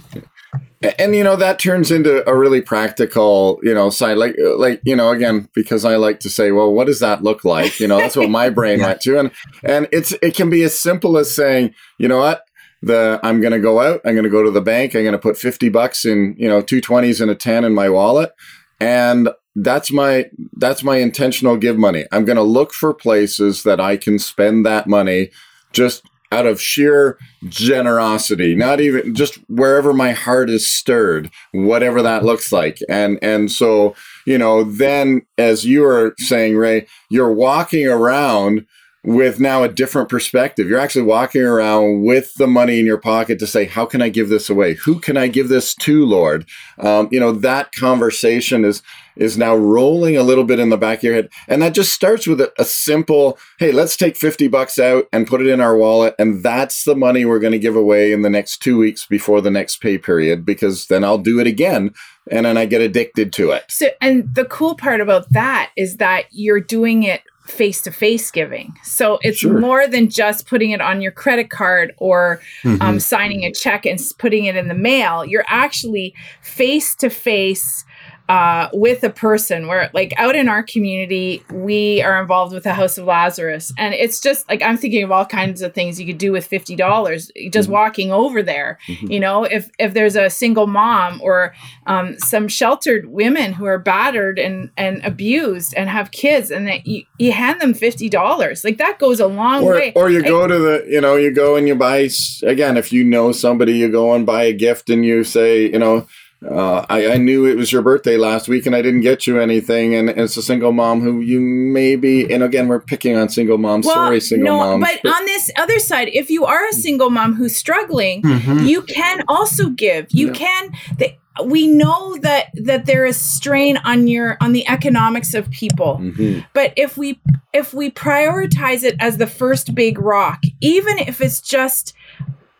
And 0.99 1.15
you 1.15 1.23
know 1.23 1.37
that 1.37 1.59
turns 1.59 1.91
into 1.91 2.29
a 2.29 2.37
really 2.37 2.61
practical 2.63 3.59
you 3.63 3.75
know 3.75 3.91
side 3.91 4.17
like 4.17 4.35
like 4.57 4.81
you 4.85 4.97
know 4.97 5.11
again 5.11 5.49
because 5.55 5.85
i 5.85 5.97
like 5.97 6.21
to 6.21 6.31
say 6.31 6.53
well 6.53 6.73
what 6.73 6.87
does 6.87 7.01
that 7.01 7.23
look 7.23 7.45
like? 7.45 7.79
You 7.81 7.87
know 7.89 7.99
that's 7.99 8.17
what 8.17 8.31
my 8.31 8.51
brain 8.51 8.79
Yeah. 8.81 8.87
went 8.87 9.01
to. 9.03 9.19
And 9.19 9.31
and 9.63 9.89
it's 9.93 10.13
it 10.23 10.35
can 10.35 10.49
be 10.51 10.63
as 10.63 10.77
simple 10.79 11.19
as 11.19 11.35
saying 11.35 11.75
you 11.99 12.09
know 12.09 12.19
what? 12.19 12.43
The 12.83 13.21
i'm 13.23 13.41
going 13.43 13.53
to 13.53 13.59
go 13.61 13.81
out 13.81 14.01
i'm 14.07 14.15
going 14.15 14.25
to 14.25 14.31
go 14.31 14.43
to 14.43 14.51
the 14.51 14.63
bank 14.63 14.95
i'm 14.95 15.03
going 15.03 15.13
to 15.13 15.19
put 15.19 15.37
50 15.37 15.69
bucks 15.69 16.07
in 16.07 16.35
you 16.39 16.49
know 16.49 16.63
two 16.63 16.81
20s 16.81 17.21
and 17.21 17.31
a 17.31 17.35
10 17.35 17.63
in 17.65 17.75
my 17.75 17.91
wallet 17.91 18.33
and 18.81 19.29
that's 19.57 19.93
my 19.93 20.31
that's 20.57 20.83
my 20.83 20.97
intentional 20.97 21.57
give 21.59 21.77
money. 21.77 22.07
I'm 22.13 22.25
going 22.25 22.37
to 22.37 22.43
look 22.43 22.73
for 22.73 22.95
places 22.95 23.65
that 23.65 23.81
i 23.81 23.99
can 23.99 24.19
spend 24.19 24.65
that 24.65 24.87
money 24.87 25.31
just 25.73 26.03
out 26.33 26.47
of 26.47 26.61
sheer 26.61 27.19
generosity 27.49 28.55
not 28.55 28.81
even 28.81 29.15
just 29.15 29.35
wherever 29.49 29.93
my 29.93 30.13
heart 30.13 30.49
is 30.49 30.71
stirred 30.71 31.31
whatever 31.53 32.03
that 32.03 32.25
looks 32.25 32.53
like. 32.53 32.79
And 32.89 33.19
and 33.23 33.51
so 33.51 33.95
you 34.27 34.39
know 34.39 34.65
then 34.65 35.23
as 35.39 35.65
you 35.65 35.85
are 35.85 36.15
saying 36.19 36.57
ray 36.57 36.87
you're 37.09 37.33
walking 37.33 37.87
around 37.87 38.67
with 39.03 39.41
now 39.41 39.63
a 39.63 39.69
different 39.69 40.11
perspective. 40.11 40.69
You're 40.69 40.79
actually 40.79 41.07
walking 41.07 41.41
around 41.41 42.03
with 42.03 42.35
the 42.35 42.47
money 42.47 42.79
in 42.79 42.85
your 42.85 42.99
pocket 42.99 43.39
to 43.39 43.47
say 43.47 43.65
how 43.65 43.87
can 43.87 44.03
i 44.03 44.09
give 44.09 44.29
this 44.29 44.51
away? 44.51 44.75
Who 44.75 45.01
can 45.01 45.17
i 45.17 45.27
give 45.27 45.49
this 45.49 45.75
to 45.77 46.05
lord? 46.05 46.47
Um, 46.79 47.09
you 47.11 47.21
know 47.21 47.33
that 47.33 47.73
conversation 47.73 48.65
is 48.65 48.83
is 49.17 49.37
now 49.39 49.55
rolling 49.55 50.17
a 50.17 50.23
little 50.23 50.45
bit 50.45 50.59
in 50.59 50.71
the 50.71 50.77
back 50.77 50.99
of 50.99 51.05
your 51.05 51.15
head 51.15 51.29
and 51.49 51.61
that 51.63 51.75
just 51.75 51.93
starts 51.93 52.27
with 52.27 52.41
a, 52.41 52.53
a 52.59 52.65
simple 52.65 53.39
hey 53.59 53.73
let's 53.73 53.97
take 53.97 54.17
50 54.17 54.49
bucks 54.49 54.79
out 54.79 55.07
and 55.13 55.27
put 55.27 55.41
it 55.41 55.47
in 55.47 55.61
our 55.61 55.77
wallet 55.77 56.15
and 56.19 56.43
that's 56.43 56.85
the 56.85 56.95
money 56.97 57.25
we're 57.25 57.39
going 57.39 57.53
to 57.53 57.59
give 57.59 57.77
away 57.77 58.13
in 58.13 58.23
the 58.23 58.31
next 58.31 58.59
two 58.59 58.79
weeks 58.79 59.07
before 59.07 59.41
the 59.41 59.51
next 59.51 59.81
pay 59.81 59.99
period 59.99 60.45
because 60.45 60.87
then 60.87 61.05
i'll 61.05 61.19
do 61.19 61.39
it 61.41 61.47
again 61.47 61.93
and 62.31 62.47
then 62.47 62.57
i 62.57 62.65
get 62.67 62.81
addicted 62.81 63.33
to 63.33 63.51
it 63.51 63.65
So, 63.69 63.89
and 64.01 64.35
the 64.35 64.45
cool 64.45 64.75
part 64.75 65.01
about 65.01 65.31
that 65.33 65.71
is 65.77 65.97
that 65.97 66.25
you're 66.31 66.61
doing 66.61 67.03
it 67.03 67.23
face 67.47 67.83
to 67.83 67.91
face 67.91 68.31
giving. 68.31 68.73
So 68.85 69.19
it's 69.23 69.39
Sure. 69.39 69.59
more 69.59 69.89
than 69.89 70.09
just 70.09 70.47
putting 70.47 70.71
it 70.71 70.81
on 70.81 71.01
your 71.01 71.11
credit 71.11 71.51
card 71.51 71.93
or 71.97 72.41
Mm-hmm. 72.63 72.81
um, 72.81 73.01
signing 73.01 73.43
a 73.45 73.51
check 73.53 73.85
and 73.87 73.99
putting 74.19 74.45
it 74.45 74.55
in 74.55 74.69
the 74.69 74.75
mail. 74.75 75.25
You're 75.25 75.45
actually 75.49 76.15
face 76.43 76.95
to 76.97 77.11
face 77.11 77.85
uh, 78.31 78.69
with 78.73 79.03
a 79.03 79.11
person 79.11 79.67
where 79.67 79.91
like 79.93 80.13
out 80.17 80.37
in 80.37 80.49
our 80.49 80.63
community 80.63 81.43
we 81.51 82.01
are 82.01 82.23
involved 82.23 82.55
with 82.55 82.63
the 82.63 82.73
house 82.73 82.97
of 82.97 83.05
lazarus. 83.05 83.73
And 83.77 83.93
it's 83.93 84.21
just 84.21 84.49
like 84.49 84.63
i'm 84.63 84.77
thinking 84.77 85.03
of 85.03 85.11
all 85.11 85.27
kinds 85.27 85.63
of 85.63 85.75
things 85.75 85.99
you 85.99 86.07
could 86.07 86.19
do 86.19 86.31
with 86.31 86.49
$50 86.49 87.53
just 87.53 87.69
walking 87.69 88.13
over 88.13 88.41
there. 88.41 88.79
You 88.87 89.19
know 89.19 89.43
if 89.43 89.69
if 89.81 89.95
there's 89.95 90.15
a 90.15 90.31
single 90.31 90.69
mom 90.69 91.21
or 91.21 91.55
um, 91.87 92.17
some 92.21 92.47
sheltered 92.47 93.07
women 93.07 93.53
who 93.53 93.65
are 93.65 93.81
battered 93.81 94.39
and 94.39 94.71
and 94.77 95.05
abused 95.05 95.75
and 95.77 95.89
have 95.91 96.13
kids 96.13 96.53
and 96.53 96.69
that 96.69 96.87
you, 96.87 97.03
you 97.19 97.33
hand 97.33 97.61
them 97.61 97.75
$50 97.75 98.65
like 98.65 98.79
that 98.79 99.01
goes 99.01 99.19
a 99.19 99.27
long 99.27 99.65
or, 99.65 99.73
way. 99.75 99.93
or 99.97 100.09
you 100.09 100.21
Like, 100.21 100.29
go 100.29 100.47
to 100.47 100.59
the 100.59 100.87
you 100.89 101.01
know 101.01 101.17
you 101.17 101.33
go 101.33 101.57
and 101.57 101.67
you 101.67 101.75
buy 101.75 102.09
again 102.45 102.77
if 102.77 102.93
you 102.93 103.03
know 103.03 103.33
somebody 103.33 103.73
you 103.73 103.91
go 103.91 104.15
and 104.15 104.25
buy 104.25 104.45
a 104.45 104.53
gift 104.53 104.89
and 104.89 105.05
you 105.05 105.25
say 105.25 105.63
you 105.69 105.81
know 105.81 106.07
uh, 106.49 106.87
I, 106.89 107.13
I 107.13 107.17
knew 107.19 107.45
it 107.47 107.57
was 107.57 107.71
your 107.71 107.83
birthday 107.83 108.17
last 108.17 108.49
week 108.49 108.65
and 108.67 108.75
I 108.75 108.81
didn't 108.83 109.03
get 109.03 109.27
you 109.27 109.39
anything 109.39 109.95
and 109.95 110.09
it's 110.09 110.37
a 110.37 110.43
single 110.43 110.73
mom 110.73 111.01
who 111.03 111.21
you 111.21 111.39
maybe 111.41 112.33
and 112.33 112.43
again 112.43 112.67
we're 112.69 112.81
picking 112.81 113.15
on 113.17 113.29
single 113.29 113.59
moms 113.59 113.87
sorry 113.87 114.21
single 114.21 114.57
moms 114.57 114.85
but 115.03 115.13
on 115.13 115.25
this 115.27 115.51
other 115.59 115.79
side, 115.79 116.09
if 116.13 116.31
you 116.31 116.47
are 116.47 116.67
a 116.69 116.73
single 116.73 117.11
mom 117.11 117.35
who's 117.35 117.55
struggling, 117.55 118.23
Mhm. 118.23 118.67
you 118.67 118.83
can 118.83 119.23
also 119.29 119.69
give. 119.71 120.07
You 120.11 120.29
Yeah. 120.29 120.33
can. 120.33 120.71
The, 120.99 121.15
we 121.45 121.67
know 121.67 122.17
that 122.19 122.47
that 122.55 122.87
there 122.87 123.07
is 123.07 123.17
strain 123.17 123.79
on 123.85 124.09
your 124.09 124.37
on 124.41 124.53
the 124.53 124.69
economics 124.69 125.33
of 125.35 125.51
people, 125.51 125.99
Mhm. 126.03 126.45
but 126.55 126.73
if 126.77 126.97
we 126.97 127.21
if 127.53 127.73
we 127.75 127.91
prioritize 127.91 128.83
it 128.85 128.97
as 129.01 129.17
the 129.17 129.27
first 129.27 129.75
big 129.75 129.99
rock, 129.99 130.41
even 130.61 130.99
if 130.99 131.21
it's 131.21 131.41
just 131.41 131.95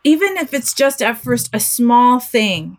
even 0.05 0.37
if 0.39 0.55
it's 0.55 0.73
just 0.75 1.03
at 1.03 1.19
first 1.19 1.51
a 1.53 1.61
small 1.61 2.21
thing. 2.21 2.79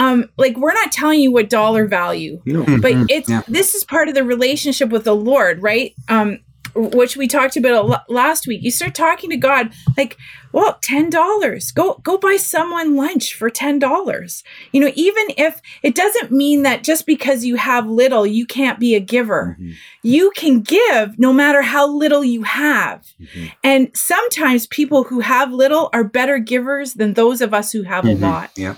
Um 0.00 0.28
like 0.36 0.56
we're 0.56 0.72
not 0.74 0.90
telling 0.90 1.20
you 1.20 1.30
what 1.30 1.48
dollar 1.48 1.86
value 1.86 2.40
No. 2.44 2.64
but 2.64 2.92
Mhm, 2.92 3.06
it's 3.08 3.28
yeah. 3.30 3.42
this 3.46 3.74
is 3.76 3.84
part 3.84 4.08
of 4.08 4.14
the 4.14 4.24
relationship 4.24 4.88
with 4.90 5.04
the 5.04 5.14
lord 5.14 5.62
right 5.62 5.94
um 6.08 6.40
which 6.76 7.16
we 7.16 7.26
talked 7.26 7.56
about 7.56 8.08
last 8.08 8.46
week 8.46 8.62
you 8.62 8.70
start 8.70 8.94
talking 8.94 9.30
to 9.30 9.36
god 9.36 9.72
like 9.96 10.16
well 10.52 10.78
$10 10.82 11.74
go 11.74 11.94
go 12.04 12.16
buy 12.16 12.36
someone 12.36 12.94
lunch 12.96 13.34
for 13.34 13.50
$10 13.50 14.42
you 14.72 14.80
know 14.80 14.90
even 14.94 15.24
if 15.36 15.60
it 15.82 15.94
doesn't 15.96 16.30
mean 16.30 16.62
that 16.62 16.84
just 16.84 17.06
because 17.06 17.44
you 17.44 17.56
have 17.56 17.88
little 17.88 18.24
you 18.24 18.46
can't 18.46 18.78
be 18.78 18.94
a 18.94 19.00
giver 19.00 19.56
Mhm. 19.60 19.74
you 20.04 20.30
can 20.36 20.60
give 20.60 21.18
no 21.18 21.32
matter 21.32 21.62
how 21.62 21.88
little 21.88 22.22
you 22.24 22.42
have 22.44 23.04
Mhm. 23.20 23.50
and 23.64 23.90
sometimes 23.94 24.66
people 24.68 25.04
who 25.04 25.20
have 25.20 25.52
little 25.52 25.88
are 25.92 26.04
better 26.04 26.38
givers 26.38 26.94
than 26.94 27.14
those 27.14 27.40
of 27.40 27.52
us 27.52 27.72
who 27.72 27.82
have 27.82 28.04
Mhm. 28.04 28.10
a 28.22 28.26
lot 28.26 28.50
Yeah. 28.56 28.74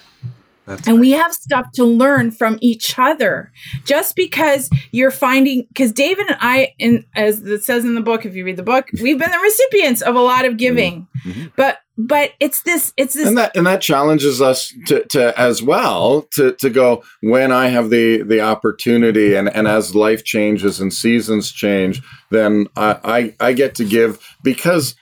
That's 0.66 0.86
and 0.86 1.00
we 1.00 1.10
have 1.10 1.32
stuff 1.32 1.66
to 1.74 1.84
learn 1.84 2.30
from 2.30 2.58
each 2.60 2.98
other. 2.98 3.50
Just 3.84 4.14
because 4.14 4.70
you're 4.92 5.10
finding, 5.10 5.66
because 5.68 5.92
David 5.92 6.26
and 6.28 6.36
I, 6.40 6.74
in 6.78 7.04
as 7.14 7.40
it 7.42 7.64
says 7.64 7.84
in 7.84 7.94
the 7.94 8.00
book, 8.00 8.24
if 8.24 8.34
you 8.34 8.44
read 8.44 8.56
the 8.56 8.62
book, 8.62 8.88
we've 9.02 9.18
been 9.18 9.30
the 9.30 9.38
recipients 9.38 10.02
of 10.02 10.14
a 10.14 10.20
lot 10.20 10.44
of 10.44 10.56
giving. 10.56 11.08
Mhm. 11.24 11.52
But 11.56 11.78
but 11.98 12.32
it's 12.40 12.62
this, 12.62 12.92
it's 12.96 13.14
this. 13.14 13.28
and 13.28 13.36
that 13.38 13.54
and 13.56 13.66
that 13.66 13.80
challenges 13.82 14.40
us 14.40 14.72
to, 14.86 15.04
to 15.08 15.38
as 15.38 15.62
well 15.62 16.22
to 16.32 16.52
to 16.52 16.70
go 16.70 17.02
when 17.20 17.52
I 17.52 17.68
have 17.68 17.90
the 17.90 18.22
the 18.22 18.40
opportunity 18.40 19.34
and 19.34 19.48
and 19.54 19.66
as 19.68 19.94
life 19.94 20.24
changes 20.24 20.80
and 20.80 20.92
seasons 20.92 21.50
change, 21.52 22.00
then 22.30 22.68
I 22.76 23.34
I, 23.40 23.48
I 23.48 23.52
get 23.52 23.74
to 23.76 23.84
give 23.84 24.18
because 24.42 24.94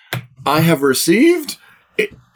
I 0.47 0.61
have 0.61 0.83
received. 0.83 1.59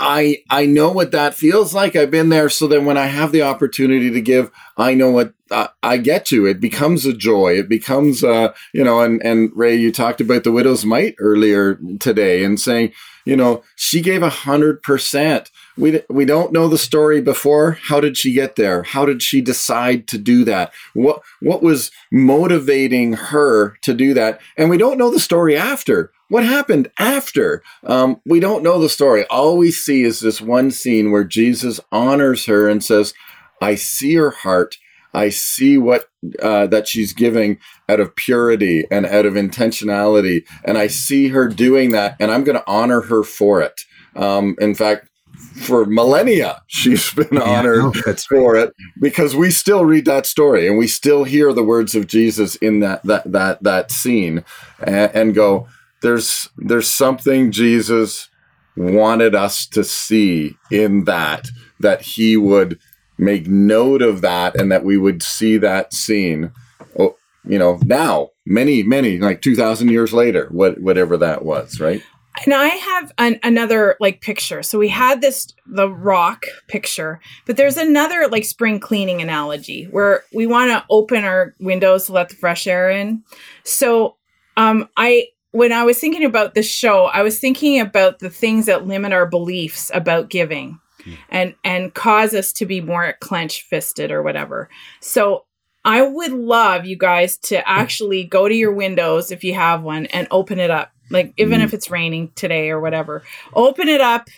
I 0.01 0.43
I 0.51 0.67
know 0.67 0.91
what 0.91 1.13
that 1.13 1.35
feels 1.35 1.75
like. 1.75 1.97
I've 1.97 2.11
been 2.11 2.29
there, 2.29 2.49
so 2.49 2.67
then 2.67 2.85
when 2.85 2.97
I 2.97 3.07
have 3.07 3.33
the 3.33 3.43
opportunity 3.43 4.11
to 4.11 4.21
give, 4.21 4.51
I 4.77 4.95
know 4.95 5.11
what 5.11 5.35
uh, 5.51 5.69
I 5.83 5.99
get 5.99 6.25
to. 6.27 6.47
It 6.47 6.61
becomes 6.61 7.07
a 7.07 7.13
joy. 7.13 7.59
It 7.59 7.69
becomes 7.69 8.25
uh 8.25 8.53
you 8.73 8.85
know. 8.85 9.01
And 9.01 9.25
and 9.25 9.51
Ray, 9.55 9.77
you 9.77 9.93
talked 9.93 10.21
about 10.21 10.45
the 10.45 10.53
widow's 10.53 10.85
mite 10.85 11.15
earlier 11.19 11.79
today, 12.01 12.45
and 12.45 12.59
saying 12.59 12.93
you 13.25 13.37
know 13.37 13.63
she 13.77 14.01
gave 14.01 14.23
a 14.23 14.29
hundred 14.29 14.83
percent 14.83 15.51
we 15.77 16.03
we 16.09 16.25
don't 16.25 16.53
know 16.53 16.69
the 16.69 16.79
story 16.79 17.21
before 17.21 17.79
how 17.85 18.01
did 18.01 18.17
she 18.17 18.33
get 18.33 18.57
there 18.57 18.83
how 18.83 19.05
did 19.05 19.23
she 19.23 19.41
decide 19.41 20.07
to 20.07 20.19
do 20.19 20.45
that 20.45 20.73
what 20.93 21.23
what 21.41 21.63
was 21.63 21.91
motivating 22.13 23.15
her 23.15 23.77
to 23.83 23.95
do 23.95 24.15
that 24.15 24.41
and 24.57 24.71
we 24.71 24.79
don't 24.79 24.99
know 24.99 25.11
the 25.11 25.21
story 25.21 25.57
after 25.57 26.13
what 26.29 26.45
happened 26.45 26.91
after? 26.99 27.63
Um, 27.85 28.21
we 28.27 28.41
don't 28.41 28.63
know 28.63 28.79
the 28.81 28.89
story. 28.89 29.25
All 29.27 29.57
we 29.57 29.71
see 29.71 30.03
is 30.03 30.21
this 30.21 30.41
one 30.41 30.71
scene 30.71 31.11
where 31.11 31.25
jesus 31.25 31.81
honors 31.93 32.47
her 32.47 32.69
and 32.69 32.83
says 32.83 33.15
i 33.61 33.75
see 33.75 34.15
her 34.15 34.31
heart. 34.31 34.77
I 35.13 35.29
see 35.29 35.79
what 35.79 36.09
uh, 36.43 36.67
that 36.69 36.89
she's 36.89 37.13
giving 37.13 37.59
out 37.89 38.01
of 38.01 38.17
purity 38.17 38.85
and 38.91 39.07
out 39.07 39.27
of 39.27 39.35
intentionality 39.35 40.45
and 40.65 40.77
i 40.79 40.87
see 40.89 41.29
her 41.29 41.49
doing 41.49 41.93
that 41.93 42.17
and 42.19 42.31
i'm 42.33 42.45
going 42.45 42.59
to 42.59 42.65
honor 42.67 43.03
her 43.03 43.23
for 43.23 43.61
it. 43.63 43.83
Um, 44.17 44.57
in 44.61 44.75
fact 44.75 45.09
for 45.55 45.85
millennia 45.85 46.63
she's 46.67 47.13
been 47.15 47.39
Yeah, 47.45 47.63
honored 47.63 47.77
no, 47.77 47.93
that's 48.05 48.31
right. 48.31 48.41
for 48.41 48.57
it 48.57 48.73
because 49.01 49.37
we 49.37 49.51
still 49.51 49.85
read 49.85 50.05
that 50.07 50.27
story 50.27 50.67
and 50.67 50.79
we 50.79 50.87
still 50.87 51.25
hear 51.25 51.53
the 51.53 51.65
words 51.65 51.95
of 51.95 52.07
Jesus 52.07 52.57
in 52.57 52.81
that 52.81 53.03
that 53.05 53.31
that 53.31 53.63
that 53.63 53.91
scene 53.93 54.45
and, 54.81 55.11
and 55.15 55.35
go 55.35 55.69
there's 56.05 56.51
there's 56.59 56.89
something 56.89 57.51
Jesus 57.51 58.29
wanted 58.77 59.35
us 59.35 59.67
to 59.69 59.83
see 59.83 60.57
in 60.71 61.05
that 61.05 61.49
that 61.81 62.03
he 62.03 62.37
would 62.37 62.79
make 63.17 63.49
note 63.49 64.03
of 64.03 64.21
that 64.21 64.55
and 64.61 64.71
that 64.71 64.85
we 64.85 64.99
would 64.99 65.23
see 65.23 65.57
that 65.57 65.95
scene 65.95 66.53
oh, 66.99 67.17
you 67.45 67.59
know 67.59 67.79
now 67.85 68.29
many 68.45 68.83
many 68.83 69.19
like 69.19 69.41
2000 69.41 69.89
years 69.89 70.13
later 70.13 70.49
what 70.51 70.81
whatever 70.81 71.17
that 71.17 71.45
was 71.45 71.81
right 71.81 72.03
and 72.45 72.53
I 72.53 72.67
have 72.67 73.13
an, 73.17 73.39
another 73.45 73.97
like 74.01 74.21
picture. 74.21 74.65
So 74.65 74.77
we 74.77 74.89
had 74.89 75.21
this 75.21 75.47
the 75.67 75.89
rock 75.89 76.47
picture, 76.67 77.21
but 77.47 77.57
there's 77.57 77.77
another 77.77 78.27
like 78.27 78.45
spring 78.45 78.81
cleaning 78.81 79.23
analogy 79.23 79.85
where 79.85 80.25
we 80.35 80.45
want 80.45 80.73
to 80.73 80.85
open 80.91 81.25
our 81.25 81.55
windows 81.61 82.07
to 82.07 82.13
let 82.13 82.31
the 82.31 82.35
fresh 82.35 82.67
air 82.67 82.91
in. 82.91 83.23
So 83.63 84.17
um 84.57 84.89
I 84.97 85.29
when 85.55 85.73
I 85.73 85.85
was 85.85 85.99
thinking 86.01 86.25
about 86.25 86.55
this 86.55 86.69
show, 86.69 87.05
I 87.05 87.23
was 87.23 87.39
thinking 87.39 87.79
about 87.79 88.19
the 88.19 88.29
things 88.29 88.67
that 88.67 88.87
limit 88.89 89.13
our 89.13 89.25
beliefs 89.27 89.89
about 89.95 90.29
giving 90.29 90.81
and 91.29 91.55
and 91.63 91.95
cause 91.95 92.35
us 92.35 92.53
to 92.55 92.67
be 92.67 92.81
more 92.81 93.15
clenched 93.21 93.63
fisted 93.63 94.11
or 94.11 94.23
whatever. 94.23 94.69
So 95.01 95.45
I 95.85 96.03
would 96.03 96.33
love 96.33 96.87
you 96.87 96.97
guys 96.97 97.37
to 97.51 97.57
actually 97.69 98.25
go 98.25 98.49
to 98.49 98.55
your 98.55 98.73
windows 98.73 99.31
if 99.31 99.45
you 99.45 99.55
have 99.55 99.83
one 99.83 100.07
and 100.07 100.27
open 100.31 100.59
it 100.59 100.71
up. 100.71 100.91
Like 101.11 101.35
even 101.37 101.61
if 101.61 101.73
it's 101.75 101.91
raining 101.91 102.33
today 102.35 102.71
or 102.71 102.81
whatever. 102.81 103.23
Open 103.55 103.87
it 103.89 104.01
up 104.01 104.29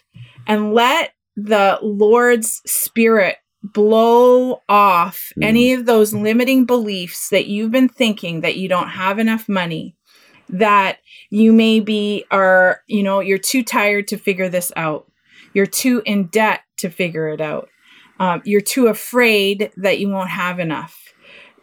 and 0.47 0.75
let 0.75 1.13
the 1.37 1.79
Lord's 1.83 2.61
spirit 2.67 3.37
blow 3.63 4.61
off 4.69 5.33
Mm. 5.37 5.45
any 5.45 5.73
of 5.73 5.87
those 5.87 6.13
limiting 6.15 6.67
beliefs 6.67 7.31
that 7.31 7.47
you've 7.47 7.73
been 7.73 7.89
thinking 7.89 8.43
that 8.43 8.57
you 8.57 8.69
don't 8.69 8.89
have 8.91 9.19
enough 9.19 9.49
money 9.49 9.96
that 10.49 10.99
you 11.31 11.53
maybe 11.53 12.25
are, 12.31 12.83
you 12.87 13.03
know, 13.03 13.21
you're 13.21 13.39
too 13.39 13.63
tired 13.63 14.09
to 14.09 14.17
figure 14.17 14.49
this 14.49 14.73
out. 14.77 15.11
You're 15.55 15.67
too 15.67 16.03
in 16.05 16.27
debt 16.27 16.61
to 16.79 16.91
figure 16.91 17.29
it 17.29 17.41
out. 17.41 17.69
Um, 18.19 18.43
you're 18.45 18.61
too 18.61 18.87
afraid 18.87 19.71
that 19.77 19.99
you 19.99 20.09
won't 20.09 20.31
have 20.31 20.59
enough. 20.59 21.13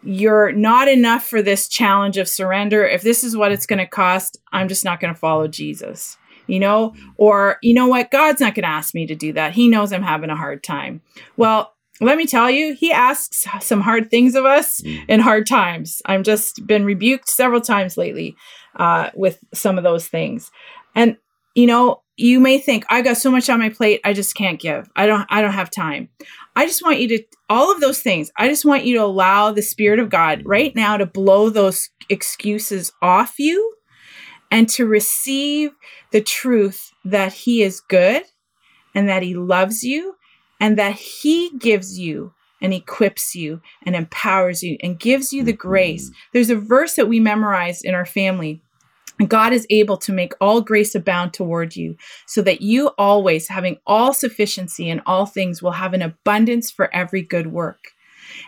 You're 0.02 0.52
not 0.52 0.88
enough 0.88 1.26
for 1.26 1.42
this 1.42 1.66
challenge 1.66 2.18
of 2.18 2.28
surrender. 2.28 2.84
If 2.86 3.02
this 3.02 3.24
is 3.24 3.36
what 3.36 3.52
it's 3.52 3.66
going 3.66 3.78
to 3.78 3.86
cost, 3.86 4.38
I'm 4.52 4.68
just 4.68 4.84
not 4.84 5.00
going 5.00 5.14
to 5.14 5.18
follow 5.18 5.48
Jesus. 5.48 6.16
You 6.46 6.60
know, 6.60 6.94
or 7.16 7.56
you 7.62 7.72
know 7.72 7.86
what? 7.86 8.10
God's 8.10 8.40
not 8.40 8.54
going 8.54 8.64
to 8.64 8.68
ask 8.68 8.94
me 8.94 9.06
to 9.06 9.14
do 9.14 9.32
that. 9.32 9.54
He 9.54 9.66
knows 9.66 9.94
I'm 9.94 10.02
having 10.02 10.28
a 10.28 10.36
hard 10.36 10.62
time. 10.62 11.00
Well, 11.38 11.73
let 12.00 12.16
me 12.16 12.26
tell 12.26 12.50
you, 12.50 12.74
He 12.74 12.92
asks 12.92 13.46
some 13.60 13.80
hard 13.80 14.10
things 14.10 14.34
of 14.34 14.44
us 14.44 14.82
in 15.08 15.20
hard 15.20 15.46
times. 15.46 16.02
I've 16.06 16.22
just 16.22 16.66
been 16.66 16.84
rebuked 16.84 17.28
several 17.28 17.60
times 17.60 17.96
lately 17.96 18.36
uh, 18.76 19.10
with 19.14 19.38
some 19.52 19.78
of 19.78 19.84
those 19.84 20.08
things. 20.08 20.50
And 20.94 21.16
you 21.54 21.66
know, 21.66 22.02
you 22.16 22.40
may 22.40 22.58
think 22.58 22.84
I 22.90 23.02
got 23.02 23.16
so 23.16 23.30
much 23.30 23.48
on 23.48 23.58
my 23.58 23.68
plate, 23.68 24.00
I 24.04 24.12
just 24.12 24.34
can't 24.34 24.60
give. 24.60 24.88
I 24.96 25.06
don't 25.06 25.26
I 25.30 25.40
don't 25.42 25.52
have 25.52 25.70
time. 25.70 26.08
I 26.56 26.66
just 26.66 26.84
want 26.84 27.00
you 27.00 27.08
to 27.08 27.24
all 27.48 27.72
of 27.72 27.80
those 27.80 28.00
things. 28.00 28.30
I 28.36 28.48
just 28.48 28.64
want 28.64 28.84
you 28.84 28.96
to 28.98 29.04
allow 29.04 29.50
the 29.50 29.62
spirit 29.62 29.98
of 29.98 30.10
God 30.10 30.42
right 30.44 30.74
now 30.74 30.96
to 30.96 31.06
blow 31.06 31.50
those 31.50 31.90
excuses 32.08 32.92
off 33.02 33.34
you 33.38 33.74
and 34.50 34.68
to 34.70 34.86
receive 34.86 35.72
the 36.12 36.20
truth 36.20 36.92
that 37.04 37.32
he 37.32 37.62
is 37.62 37.80
good 37.80 38.22
and 38.94 39.08
that 39.08 39.22
he 39.22 39.34
loves 39.34 39.82
you 39.82 40.14
and 40.60 40.78
that 40.78 40.94
he 40.94 41.50
gives 41.58 41.98
you 41.98 42.32
and 42.60 42.72
equips 42.72 43.34
you 43.34 43.60
and 43.84 43.94
empowers 43.94 44.62
you 44.62 44.78
and 44.82 44.98
gives 44.98 45.32
you 45.32 45.42
the 45.42 45.52
mm-hmm. 45.52 45.68
grace. 45.68 46.10
There's 46.32 46.50
a 46.50 46.56
verse 46.56 46.94
that 46.94 47.08
we 47.08 47.20
memorized 47.20 47.84
in 47.84 47.94
our 47.94 48.06
family. 48.06 48.60
God 49.28 49.52
is 49.52 49.66
able 49.70 49.96
to 49.98 50.12
make 50.12 50.32
all 50.40 50.60
grace 50.60 50.94
abound 50.94 51.32
toward 51.32 51.76
you, 51.76 51.96
so 52.26 52.42
that 52.42 52.62
you 52.62 52.88
always, 52.98 53.46
having 53.46 53.78
all 53.86 54.12
sufficiency 54.12 54.90
in 54.90 55.00
all 55.06 55.24
things, 55.24 55.62
will 55.62 55.72
have 55.72 55.94
an 55.94 56.02
abundance 56.02 56.70
for 56.70 56.92
every 56.92 57.22
good 57.22 57.52
work. 57.52 57.93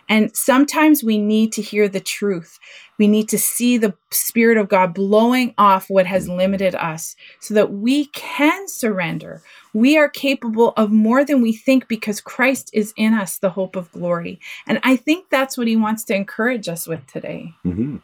And 0.08 0.34
sometimes 0.36 1.02
we 1.02 1.18
need 1.18 1.52
to 1.52 1.62
hear 1.62 1.88
the 1.88 2.00
truth. 2.00 2.58
We 2.98 3.08
need 3.08 3.28
to 3.28 3.38
see 3.38 3.76
the 3.76 3.94
Spirit 4.10 4.56
of 4.56 4.68
God 4.68 4.94
blowing 4.94 5.54
off 5.58 5.90
what 5.90 6.06
has 6.06 6.28
limited 6.28 6.74
us 6.74 7.16
so 7.40 7.54
that 7.54 7.72
we 7.72 8.06
can 8.06 8.68
surrender. 8.68 9.42
We 9.74 9.98
are 9.98 10.08
capable 10.08 10.72
of 10.76 10.90
more 10.90 11.24
than 11.24 11.42
we 11.42 11.52
think 11.52 11.88
because 11.88 12.20
Christ 12.20 12.70
is 12.72 12.94
in 12.96 13.12
us, 13.12 13.38
the 13.38 13.50
hope 13.50 13.76
of 13.76 13.92
glory. 13.92 14.40
And 14.66 14.80
I 14.82 14.96
think 14.96 15.28
that's 15.30 15.58
what 15.58 15.68
he 15.68 15.76
wants 15.76 16.04
to 16.04 16.14
encourage 16.14 16.68
us 16.68 16.86
with 16.86 17.06
today. 17.06 17.54
hmm 17.62 17.96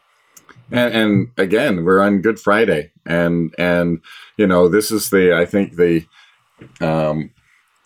And, 0.71 0.95
and 0.95 1.31
again, 1.39 1.85
we're 1.85 2.01
on 2.01 2.23
Good 2.23 2.39
Friday, 2.39 2.91
and 3.07 3.55
and 3.59 4.01
you 4.37 4.47
know 4.47 4.69
this 4.69 4.91
is 4.91 5.11
the 5.11 5.35
I 5.35 5.45
think 5.45 5.77
the 5.77 6.07
um, 6.81 7.31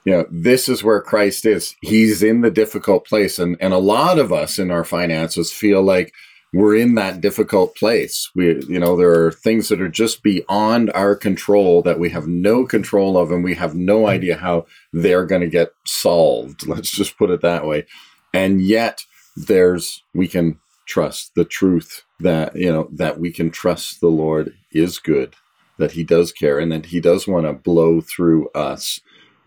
you 0.07 0.13
know 0.13 0.25
this 0.31 0.69
is 0.69 0.85
where 0.85 1.03
Christ 1.03 1.45
is. 1.45 1.75
He's 1.83 2.23
in 2.23 2.41
the 2.41 2.51
difficult 2.51 3.05
place, 3.05 3.41
and 3.41 3.57
and 3.61 3.75
a 3.75 3.79
lot 3.79 4.19
of 4.21 4.33
us 4.33 4.59
in 4.59 4.71
our 4.71 4.85
finances 4.85 5.53
feel 5.53 5.83
like 5.83 6.15
we're 6.53 6.77
in 6.77 6.95
that 6.95 7.21
difficult 7.21 7.75
place. 7.75 8.31
We 8.37 8.63
you 8.67 8.79
know 8.79 8.97
there 8.97 9.27
are 9.27 9.33
things 9.33 9.69
that 9.69 9.83
are 9.83 9.89
just 9.89 10.23
beyond 10.23 10.93
our 10.95 11.17
control 11.17 11.83
that 11.83 11.99
we 11.99 12.11
have 12.11 12.29
no 12.29 12.65
control 12.65 13.19
of, 13.19 13.33
and 13.33 13.43
we 13.43 13.57
have 13.57 13.75
no 13.75 14.03
hmm. 14.03 14.07
idea 14.07 14.37
how 14.37 14.67
they're 14.93 15.27
going 15.27 15.43
to 15.43 15.49
get 15.49 15.71
solved. 15.85 16.67
Let's 16.69 16.93
just 16.93 17.19
put 17.19 17.31
it 17.31 17.43
that 17.43 17.67
way. 17.67 17.85
And 18.33 18.61
yet, 18.63 19.05
there's 19.37 20.05
we 20.15 20.29
can 20.29 20.61
trust 20.87 21.33
the 21.35 21.45
truth 21.45 22.05
that 22.21 22.55
you 22.55 22.71
know 22.71 22.89
that 22.93 23.19
we 23.19 23.33
can 23.33 23.51
trust 23.51 24.01
the 24.01 24.07
lord 24.07 24.55
is 24.73 25.01
good 25.01 25.35
that 25.79 25.93
he 25.93 26.05
does 26.05 26.33
care 26.33 26.59
and 26.61 26.71
that 26.71 26.87
he 26.87 27.01
does 27.01 27.27
want 27.27 27.45
to 27.45 27.53
blow 27.53 28.01
through 28.01 28.49
us 28.51 29.01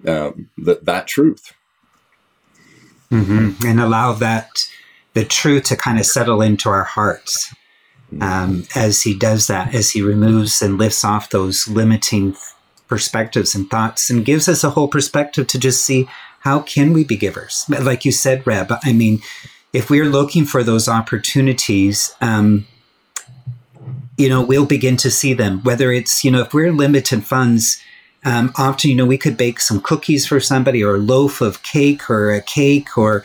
um, 0.07 0.49
that 0.57 0.85
that 0.85 1.07
truth 1.07 1.53
Mm-hmm. 3.11 3.65
And 3.65 3.79
allow 3.79 4.13
that, 4.13 4.49
the 5.13 5.25
truth 5.25 5.63
to 5.65 5.75
kind 5.75 5.99
of 5.99 6.05
settle 6.05 6.41
into 6.41 6.69
our 6.69 6.83
hearts 6.83 7.53
um, 8.21 8.67
as 8.75 9.01
he 9.01 9.17
does 9.17 9.47
that, 9.47 9.73
as 9.73 9.91
he 9.91 10.01
removes 10.01 10.61
and 10.61 10.77
lifts 10.77 11.03
off 11.03 11.29
those 11.29 11.67
limiting 11.67 12.35
perspectives 12.87 13.53
and 13.53 13.69
thoughts 13.69 14.09
and 14.09 14.25
gives 14.25 14.47
us 14.47 14.63
a 14.63 14.71
whole 14.71 14.87
perspective 14.87 15.47
to 15.47 15.59
just 15.59 15.83
see 15.83 16.07
how 16.39 16.59
can 16.59 16.91
we 16.91 17.03
be 17.03 17.15
givers 17.15 17.65
like 17.83 18.03
you 18.03 18.11
said 18.11 18.47
reb 18.47 18.73
i 18.83 18.91
mean 18.91 19.21
if 19.73 19.91
we're 19.91 20.05
looking 20.05 20.43
for 20.43 20.63
those 20.63 20.87
opportunities 20.87 22.15
um, 22.19 22.65
you 24.17 24.27
know 24.27 24.41
we'll 24.41 24.65
begin 24.65 24.97
to 24.97 25.11
see 25.11 25.35
them 25.35 25.61
whether 25.61 25.91
it's 25.91 26.23
you 26.23 26.31
know 26.31 26.41
if 26.41 26.51
we're 26.51 26.71
limited 26.71 27.23
funds 27.23 27.79
um, 28.25 28.51
often 28.57 28.89
you 28.89 28.95
know 28.95 29.05
we 29.05 29.17
could 29.17 29.37
bake 29.37 29.59
some 29.59 29.79
cookies 29.81 30.27
for 30.27 30.39
somebody 30.39 30.83
or 30.83 30.95
a 30.95 30.99
loaf 30.99 31.41
of 31.41 31.63
cake 31.63 32.09
or 32.09 32.31
a 32.31 32.41
cake 32.41 32.97
or 32.97 33.23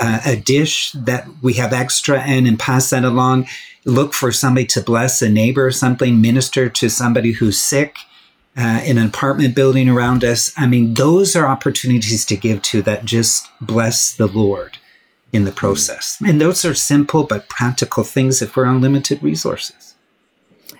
uh, 0.00 0.20
a 0.26 0.36
dish 0.36 0.92
that 0.92 1.26
we 1.42 1.54
have 1.54 1.72
extra 1.72 2.26
in 2.26 2.46
and 2.46 2.58
pass 2.58 2.90
that 2.90 3.04
along 3.04 3.46
look 3.84 4.14
for 4.14 4.32
somebody 4.32 4.66
to 4.66 4.80
bless 4.80 5.22
a 5.22 5.28
neighbor 5.28 5.66
or 5.66 5.70
something 5.70 6.20
minister 6.20 6.68
to 6.68 6.88
somebody 6.88 7.32
who's 7.32 7.60
sick 7.60 7.96
uh, 8.56 8.80
in 8.84 8.98
an 8.98 9.06
apartment 9.06 9.54
building 9.54 9.88
around 9.88 10.24
us. 10.24 10.52
I 10.56 10.66
mean, 10.66 10.94
those 10.94 11.34
are 11.34 11.46
opportunities 11.46 12.24
to 12.26 12.36
give 12.36 12.62
to 12.62 12.82
that 12.82 13.04
just 13.04 13.48
bless 13.60 14.14
the 14.14 14.26
Lord 14.26 14.78
in 15.32 15.44
the 15.44 15.52
process. 15.52 16.18
And 16.24 16.40
those 16.40 16.64
are 16.64 16.74
simple 16.74 17.24
but 17.24 17.48
practical 17.48 18.04
things 18.04 18.40
if 18.40 18.56
we're 18.56 18.66
on 18.66 18.80
limited 18.80 19.22
resources. 19.22 19.93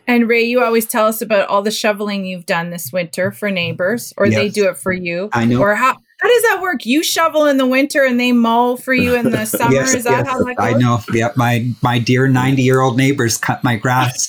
And 0.07 0.29
Ray, 0.29 0.43
you 0.43 0.63
always 0.63 0.87
tell 0.87 1.07
us 1.07 1.23
about 1.23 1.49
all 1.49 1.63
the 1.63 1.71
shoveling 1.71 2.25
you've 2.25 2.47
done 2.47 2.71
this 2.71 2.93
winter 2.93 3.33
for 3.33 3.51
neighbors, 3.51 4.13
or 4.17 4.27
yes. 4.27 4.35
they 4.35 4.49
do 4.49 4.69
it 4.69 4.77
for 4.77 4.93
you. 4.93 5.31
I 5.33 5.45
know. 5.45 5.61
Or 5.61 5.75
how 5.75 5.97
how 6.21 6.29
does 6.29 6.43
that 6.43 6.61
work? 6.63 6.87
You 6.87 7.03
shovel 7.03 7.47
in 7.47 7.57
the 7.57 7.67
winter 7.67 8.05
and 8.05 8.19
they 8.21 8.33
mow 8.33 8.77
for 8.77 8.95
you 8.95 9.15
in 9.15 9.31
the 9.31 9.45
summer. 9.45 9.75
yes, 9.75 9.95
Is 9.95 10.05
that 10.05 10.25
yes, 10.25 10.29
how 10.29 10.39
that 10.45 10.57
goes? 10.57 10.75
I 10.75 10.79
know. 10.79 11.01
Yep. 11.13 11.37
My 11.37 11.71
my 11.83 11.99
dear 11.99 12.29
ninety 12.29 12.63
year 12.63 12.81
old 12.81 12.97
neighbors 12.97 13.37
cut 13.37 13.65
my 13.65 13.77
grass 13.77 14.29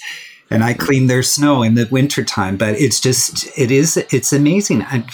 and 0.50 0.64
I 0.64 0.74
clean 0.74 1.08
their 1.08 1.24
snow 1.24 1.64
in 1.64 1.76
the 1.76 1.88
wintertime. 1.90 2.58
But 2.58 2.76
it's 2.76 3.00
just, 3.00 3.48
it 3.58 3.72
is, 3.72 3.98
it's 3.98 4.32
amazing. 4.32 4.84
I, 4.84 5.06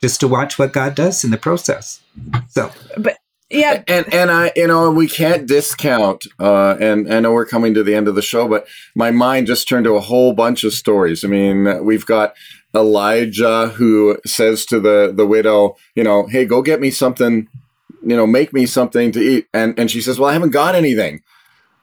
just 0.00 0.20
to 0.20 0.28
watch 0.28 0.58
what 0.58 0.72
God 0.72 0.94
does 0.94 1.24
in 1.24 1.30
the 1.30 1.38
process. 1.38 2.00
So, 2.48 2.70
but 2.98 3.16
yeah, 3.50 3.84
and 3.86 4.12
and 4.12 4.30
I, 4.30 4.52
you 4.56 4.66
know, 4.66 4.90
we 4.90 5.06
can't 5.06 5.46
discount. 5.46 6.26
Uh, 6.38 6.76
and 6.80 7.12
I 7.12 7.20
know 7.20 7.32
we're 7.32 7.46
coming 7.46 7.74
to 7.74 7.84
the 7.84 7.94
end 7.94 8.08
of 8.08 8.16
the 8.16 8.22
show, 8.22 8.48
but 8.48 8.66
my 8.94 9.10
mind 9.10 9.46
just 9.46 9.68
turned 9.68 9.84
to 9.84 9.94
a 9.94 10.00
whole 10.00 10.32
bunch 10.32 10.64
of 10.64 10.72
stories. 10.72 11.24
I 11.24 11.28
mean, 11.28 11.84
we've 11.84 12.06
got 12.06 12.34
Elijah 12.74 13.68
who 13.68 14.18
says 14.26 14.66
to 14.66 14.80
the 14.80 15.12
the 15.14 15.26
widow, 15.26 15.76
you 15.94 16.02
know, 16.02 16.26
hey, 16.26 16.44
go 16.44 16.60
get 16.60 16.80
me 16.80 16.90
something, 16.90 17.48
you 18.02 18.16
know, 18.16 18.26
make 18.26 18.52
me 18.52 18.66
something 18.66 19.12
to 19.12 19.20
eat, 19.20 19.46
and 19.54 19.78
and 19.78 19.90
she 19.90 20.00
says, 20.00 20.18
well, 20.18 20.30
I 20.30 20.32
haven't 20.32 20.50
got 20.50 20.74
anything, 20.74 21.22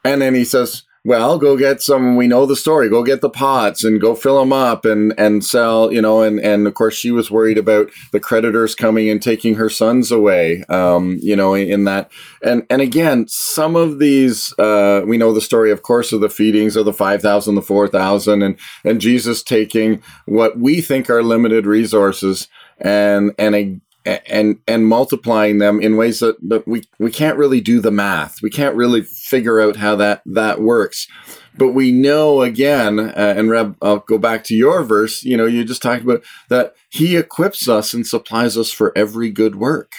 and 0.03 0.21
then 0.21 0.35
he 0.35 0.43
says, 0.43 0.83
well, 1.05 1.37
go 1.37 1.57
get 1.57 1.81
some. 1.81 2.15
We 2.15 2.27
know 2.27 2.45
the 2.45 2.55
story. 2.55 2.89
Go 2.89 3.03
get 3.03 3.19
the 3.19 3.29
pots 3.29 3.83
and 3.83 3.99
go 3.99 4.15
fill 4.15 4.39
them 4.39 4.53
up 4.53 4.85
and 4.85 5.13
and 5.17 5.43
sell. 5.43 5.91
You 5.91 6.01
know, 6.01 6.21
and 6.21 6.39
and 6.39 6.65
of 6.65 6.75
course 6.75 6.95
she 6.95 7.11
was 7.11 7.29
worried 7.29 7.57
about 7.57 7.89
the 8.13 8.21
creditors 8.21 8.73
coming 8.73 9.09
and 9.09 9.21
taking 9.21 9.55
her 9.55 9.69
sons 9.69 10.11
away. 10.11 10.63
Um, 10.69 11.19
you 11.21 11.35
know, 11.35 11.55
in 11.55 11.83
that 11.83 12.09
and 12.41 12.65
and 12.69 12.81
again, 12.81 13.27
some 13.27 13.75
of 13.75 13.99
these 13.99 14.57
uh, 14.57 15.03
we 15.05 15.17
know 15.17 15.33
the 15.33 15.41
story, 15.41 15.71
of 15.71 15.81
course, 15.81 16.13
of 16.13 16.21
the 16.21 16.29
feedings 16.29 16.77
of 16.77 16.85
the 16.85 16.93
five 16.93 17.21
thousand, 17.21 17.55
the 17.55 17.61
four 17.61 17.89
thousand, 17.89 18.41
and 18.41 18.57
and 18.85 19.01
Jesus 19.01 19.43
taking 19.43 20.01
what 20.25 20.57
we 20.57 20.79
think 20.79 21.09
are 21.09 21.21
limited 21.21 21.65
resources 21.65 22.47
and 22.79 23.33
and 23.37 23.81
and 24.05 24.59
and 24.67 24.87
multiplying 24.87 25.59
them 25.59 25.81
in 25.81 25.95
ways 25.95 26.19
that, 26.19 26.37
that 26.49 26.67
we 26.67 26.83
we 26.99 27.11
can't 27.11 27.37
really 27.37 27.61
do 27.61 27.79
the 27.79 27.91
math. 27.91 28.41
We 28.41 28.49
can't 28.49 28.75
really 28.75 29.01
figure 29.01 29.61
out 29.61 29.77
how 29.77 29.95
that 29.97 30.21
that 30.25 30.61
works. 30.61 31.07
But 31.55 31.69
we 31.69 31.91
know 31.91 32.41
again, 32.41 32.99
uh, 32.99 33.13
and 33.37 33.49
Reb, 33.49 33.77
I'll 33.81 33.99
go 33.99 34.17
back 34.17 34.43
to 34.45 34.55
your 34.55 34.83
verse. 34.83 35.23
You 35.23 35.37
know, 35.37 35.45
you 35.45 35.63
just 35.63 35.81
talked 35.81 36.03
about 36.03 36.23
that 36.49 36.75
He 36.89 37.15
equips 37.15 37.69
us 37.69 37.93
and 37.93 38.05
supplies 38.05 38.57
us 38.57 38.71
for 38.71 38.91
every 38.97 39.29
good 39.29 39.55
work. 39.55 39.91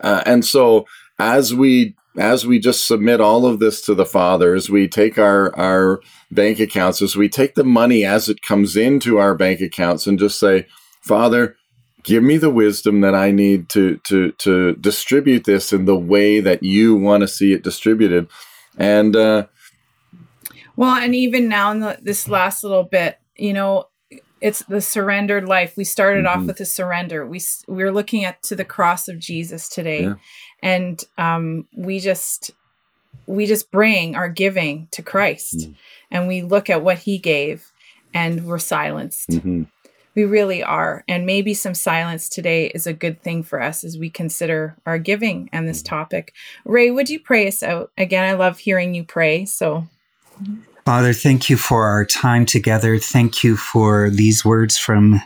Uh, 0.00 0.22
and 0.26 0.44
so 0.44 0.86
as 1.18 1.54
we 1.54 1.94
as 2.18 2.46
we 2.46 2.58
just 2.58 2.86
submit 2.86 3.20
all 3.20 3.46
of 3.46 3.58
this 3.58 3.80
to 3.82 3.94
the 3.94 4.04
Father, 4.04 4.54
as 4.54 4.68
we 4.68 4.88
take 4.88 5.18
our 5.18 5.54
our 5.56 6.00
bank 6.30 6.58
accounts, 6.58 7.02
as 7.02 7.16
we 7.16 7.28
take 7.28 7.54
the 7.54 7.64
money 7.64 8.04
as 8.04 8.28
it 8.28 8.42
comes 8.42 8.76
into 8.76 9.18
our 9.18 9.34
bank 9.34 9.60
accounts, 9.60 10.06
and 10.06 10.18
just 10.18 10.40
say, 10.40 10.66
Father 11.02 11.56
give 12.02 12.22
me 12.22 12.36
the 12.36 12.50
wisdom 12.50 13.00
that 13.00 13.14
I 13.14 13.30
need 13.30 13.68
to 13.70 13.96
to 13.98 14.32
to 14.32 14.74
distribute 14.74 15.44
this 15.44 15.72
in 15.72 15.84
the 15.84 15.96
way 15.96 16.40
that 16.40 16.62
you 16.62 16.96
want 16.96 17.22
to 17.22 17.28
see 17.28 17.52
it 17.52 17.62
distributed. 17.62 18.28
And 18.76 19.14
uh, 19.16 19.46
well, 20.76 20.94
and 20.94 21.14
even 21.14 21.48
now 21.48 21.70
in 21.70 21.80
the, 21.80 21.98
this 22.00 22.28
last 22.28 22.64
little 22.64 22.84
bit, 22.84 23.18
you 23.36 23.52
know, 23.52 23.88
it's 24.40 24.64
the 24.64 24.80
surrendered 24.80 25.46
life. 25.46 25.76
We 25.76 25.84
started 25.84 26.24
mm-hmm. 26.24 26.40
off 26.40 26.46
with 26.46 26.60
a 26.60 26.64
surrender. 26.64 27.26
We 27.26 27.40
we're 27.68 27.92
looking 27.92 28.24
at 28.24 28.42
to 28.44 28.56
the 28.56 28.64
cross 28.64 29.08
of 29.08 29.18
Jesus 29.18 29.68
today, 29.68 30.04
yeah. 30.04 30.14
and 30.62 31.02
um, 31.18 31.68
we 31.76 32.00
just 32.00 32.50
we 33.26 33.46
just 33.46 33.70
bring 33.70 34.16
our 34.16 34.28
giving 34.28 34.88
to 34.92 35.02
Christ, 35.02 35.58
mm-hmm. 35.58 35.72
and 36.10 36.28
we 36.28 36.42
look 36.42 36.68
at 36.70 36.82
what 36.82 36.98
He 36.98 37.18
gave, 37.18 37.70
and 38.12 38.44
we're 38.44 38.58
silenced. 38.58 39.30
Mm-hmm. 39.30 39.64
We 40.14 40.24
really 40.24 40.62
are. 40.62 41.04
And 41.08 41.24
maybe 41.24 41.54
some 41.54 41.74
silence 41.74 42.28
today 42.28 42.66
is 42.66 42.86
a 42.86 42.92
good 42.92 43.22
thing 43.22 43.42
for 43.42 43.62
us 43.62 43.82
as 43.82 43.96
we 43.96 44.10
consider 44.10 44.76
our 44.84 44.98
giving 44.98 45.48
and 45.52 45.66
this 45.66 45.82
topic. 45.82 46.34
Ray, 46.64 46.90
would 46.90 47.08
you 47.08 47.18
pray 47.18 47.48
us 47.48 47.62
out? 47.62 47.90
Again, 47.96 48.24
I 48.24 48.32
love 48.34 48.58
hearing 48.58 48.94
you 48.94 49.04
pray. 49.04 49.46
So. 49.46 49.86
Father, 50.84 51.12
thank 51.12 51.48
you 51.48 51.56
for 51.56 51.86
our 51.86 52.04
time 52.04 52.44
together. 52.44 52.98
Thank 52.98 53.44
you 53.44 53.56
for 53.56 54.10
these 54.10 54.44
words 54.44 54.76
from 54.76 55.20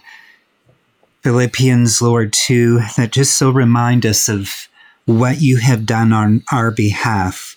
Philippians, 1.22 2.00
Lord, 2.00 2.32
too, 2.32 2.80
that 2.96 3.10
just 3.10 3.36
so 3.36 3.50
remind 3.50 4.06
us 4.06 4.28
of 4.28 4.68
what 5.06 5.40
you 5.40 5.56
have 5.58 5.86
done 5.86 6.12
on 6.12 6.44
our 6.52 6.70
behalf. 6.70 7.56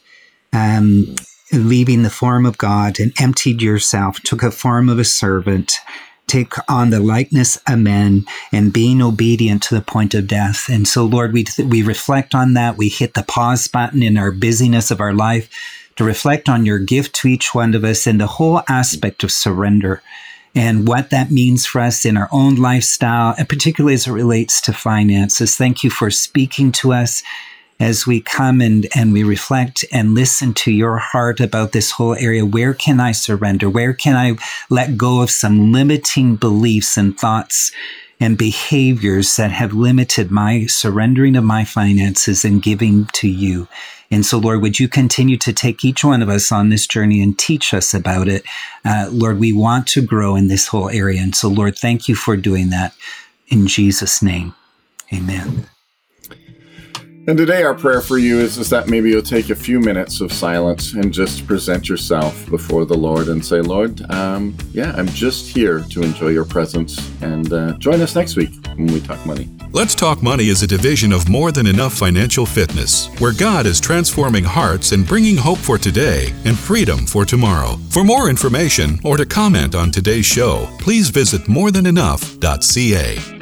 Um, 0.53 1.15
leaving 1.51 2.03
the 2.03 2.09
form 2.09 2.45
of 2.45 2.57
God 2.57 2.99
and 2.99 3.11
emptied 3.19 3.61
yourself, 3.61 4.19
took 4.21 4.43
a 4.43 4.51
form 4.51 4.89
of 4.89 4.99
a 4.99 5.03
servant, 5.03 5.77
take 6.29 6.53
on 6.69 6.89
the 6.89 6.99
likeness 6.99 7.57
of 7.67 7.79
men 7.79 8.25
and 8.51 8.71
being 8.71 9.01
obedient 9.01 9.63
to 9.63 9.75
the 9.75 9.81
point 9.81 10.13
of 10.13 10.27
death. 10.27 10.69
And 10.69 10.87
so, 10.87 11.05
Lord, 11.05 11.33
we, 11.33 11.45
we 11.65 11.81
reflect 11.81 12.35
on 12.35 12.53
that. 12.53 12.77
We 12.77 12.89
hit 12.89 13.13
the 13.13 13.23
pause 13.23 13.67
button 13.67 14.03
in 14.03 14.17
our 14.17 14.31
busyness 14.31 14.91
of 14.91 15.01
our 15.01 15.13
life 15.13 15.49
to 15.95 16.03
reflect 16.03 16.47
on 16.47 16.65
your 16.65 16.79
gift 16.79 17.13
to 17.15 17.27
each 17.27 17.53
one 17.53 17.73
of 17.73 17.83
us 17.83 18.07
and 18.07 18.21
the 18.21 18.27
whole 18.27 18.61
aspect 18.69 19.23
of 19.23 19.31
surrender 19.31 20.01
and 20.55 20.87
what 20.87 21.09
that 21.09 21.29
means 21.31 21.65
for 21.65 21.81
us 21.81 22.05
in 22.05 22.17
our 22.17 22.29
own 22.31 22.55
lifestyle, 22.55 23.35
and 23.37 23.47
particularly 23.47 23.93
as 23.93 24.07
it 24.07 24.11
relates 24.11 24.61
to 24.61 24.73
finances. 24.73 25.55
Thank 25.55 25.83
you 25.83 25.89
for 25.89 26.09
speaking 26.09 26.71
to 26.73 26.93
us 26.93 27.21
as 27.79 28.05
we 28.05 28.19
come 28.19 28.59
and, 28.61 28.87
and 28.95 29.13
we 29.13 29.23
reflect 29.23 29.85
and 29.91 30.13
listen 30.13 30.53
to 30.53 30.71
your 30.71 30.97
heart 30.97 31.39
about 31.39 31.71
this 31.71 31.91
whole 31.91 32.15
area. 32.15 32.45
Where 32.45 32.73
can 32.73 32.99
I 32.99 33.13
surrender? 33.13 33.69
Where 33.69 33.93
can 33.93 34.15
I 34.15 34.37
let 34.69 34.97
go 34.97 35.21
of 35.21 35.31
some 35.31 35.71
limiting 35.71 36.35
beliefs 36.35 36.97
and 36.97 37.17
thoughts 37.17 37.71
and 38.19 38.37
behaviors 38.37 39.37
that 39.37 39.51
have 39.51 39.71
limited 39.71 40.29
my 40.29 40.65
surrendering 40.65 41.37
of 41.37 41.45
my 41.45 41.63
finances 41.63 42.43
and 42.43 42.61
giving 42.61 43.05
to 43.13 43.29
you? 43.29 43.67
And 44.11 44.25
so, 44.25 44.39
Lord, 44.39 44.61
would 44.61 44.79
you 44.79 44.87
continue 44.89 45.37
to 45.37 45.53
take 45.53 45.85
each 45.85 46.03
one 46.03 46.21
of 46.21 46.29
us 46.29 46.51
on 46.51 46.69
this 46.69 46.87
journey 46.87 47.21
and 47.21 47.37
teach 47.37 47.73
us 47.73 47.93
about 47.93 48.27
it? 48.27 48.43
Uh, 48.83 49.07
Lord, 49.11 49.39
we 49.39 49.53
want 49.53 49.87
to 49.89 50.01
grow 50.01 50.35
in 50.35 50.47
this 50.47 50.67
whole 50.67 50.89
area. 50.89 51.21
And 51.21 51.35
so, 51.35 51.47
Lord, 51.47 51.77
thank 51.77 52.09
you 52.09 52.15
for 52.15 52.35
doing 52.35 52.71
that 52.71 52.93
in 53.47 53.67
Jesus' 53.67 54.21
name. 54.21 54.55
Amen. 55.13 55.69
And 57.27 57.37
today, 57.37 57.61
our 57.63 57.75
prayer 57.75 58.01
for 58.01 58.17
you 58.17 58.39
is, 58.39 58.57
is 58.57 58.69
that 58.71 58.87
maybe 58.87 59.09
you'll 59.11 59.21
take 59.21 59.51
a 59.51 59.55
few 59.55 59.79
minutes 59.79 60.19
of 60.19 60.33
silence 60.33 60.93
and 60.93 61.13
just 61.13 61.45
present 61.45 61.87
yourself 61.87 62.49
before 62.49 62.85
the 62.85 62.97
Lord 62.97 63.27
and 63.27 63.45
say, 63.45 63.61
Lord, 63.61 64.01
um, 64.09 64.57
yeah, 64.71 64.93
I'm 64.95 65.07
just 65.07 65.47
here 65.47 65.81
to 65.91 66.01
enjoy 66.01 66.29
your 66.29 66.45
presence. 66.45 67.11
And 67.21 67.53
uh, 67.53 67.73
join 67.73 68.01
us 68.01 68.15
next 68.15 68.35
week 68.35 68.49
when 68.75 68.87
we 68.87 68.99
talk 68.99 69.23
money. 69.27 69.47
Let's 69.71 69.93
Talk 69.93 70.23
Money 70.23 70.47
is 70.47 70.63
a 70.63 70.67
division 70.67 71.13
of 71.13 71.29
More 71.29 71.51
Than 71.51 71.67
Enough 71.67 71.93
Financial 71.93 72.47
Fitness, 72.47 73.07
where 73.19 73.33
God 73.33 73.67
is 73.67 73.79
transforming 73.79 74.43
hearts 74.43 74.93
and 74.93 75.05
bringing 75.05 75.37
hope 75.37 75.59
for 75.59 75.77
today 75.77 76.33
and 76.45 76.57
freedom 76.57 77.05
for 77.05 77.25
tomorrow. 77.25 77.77
For 77.91 78.03
more 78.03 78.29
information 78.31 78.99
or 79.03 79.17
to 79.17 79.25
comment 79.27 79.75
on 79.75 79.91
today's 79.91 80.25
show, 80.25 80.67
please 80.79 81.09
visit 81.09 81.43
morethanenough.ca. 81.43 83.38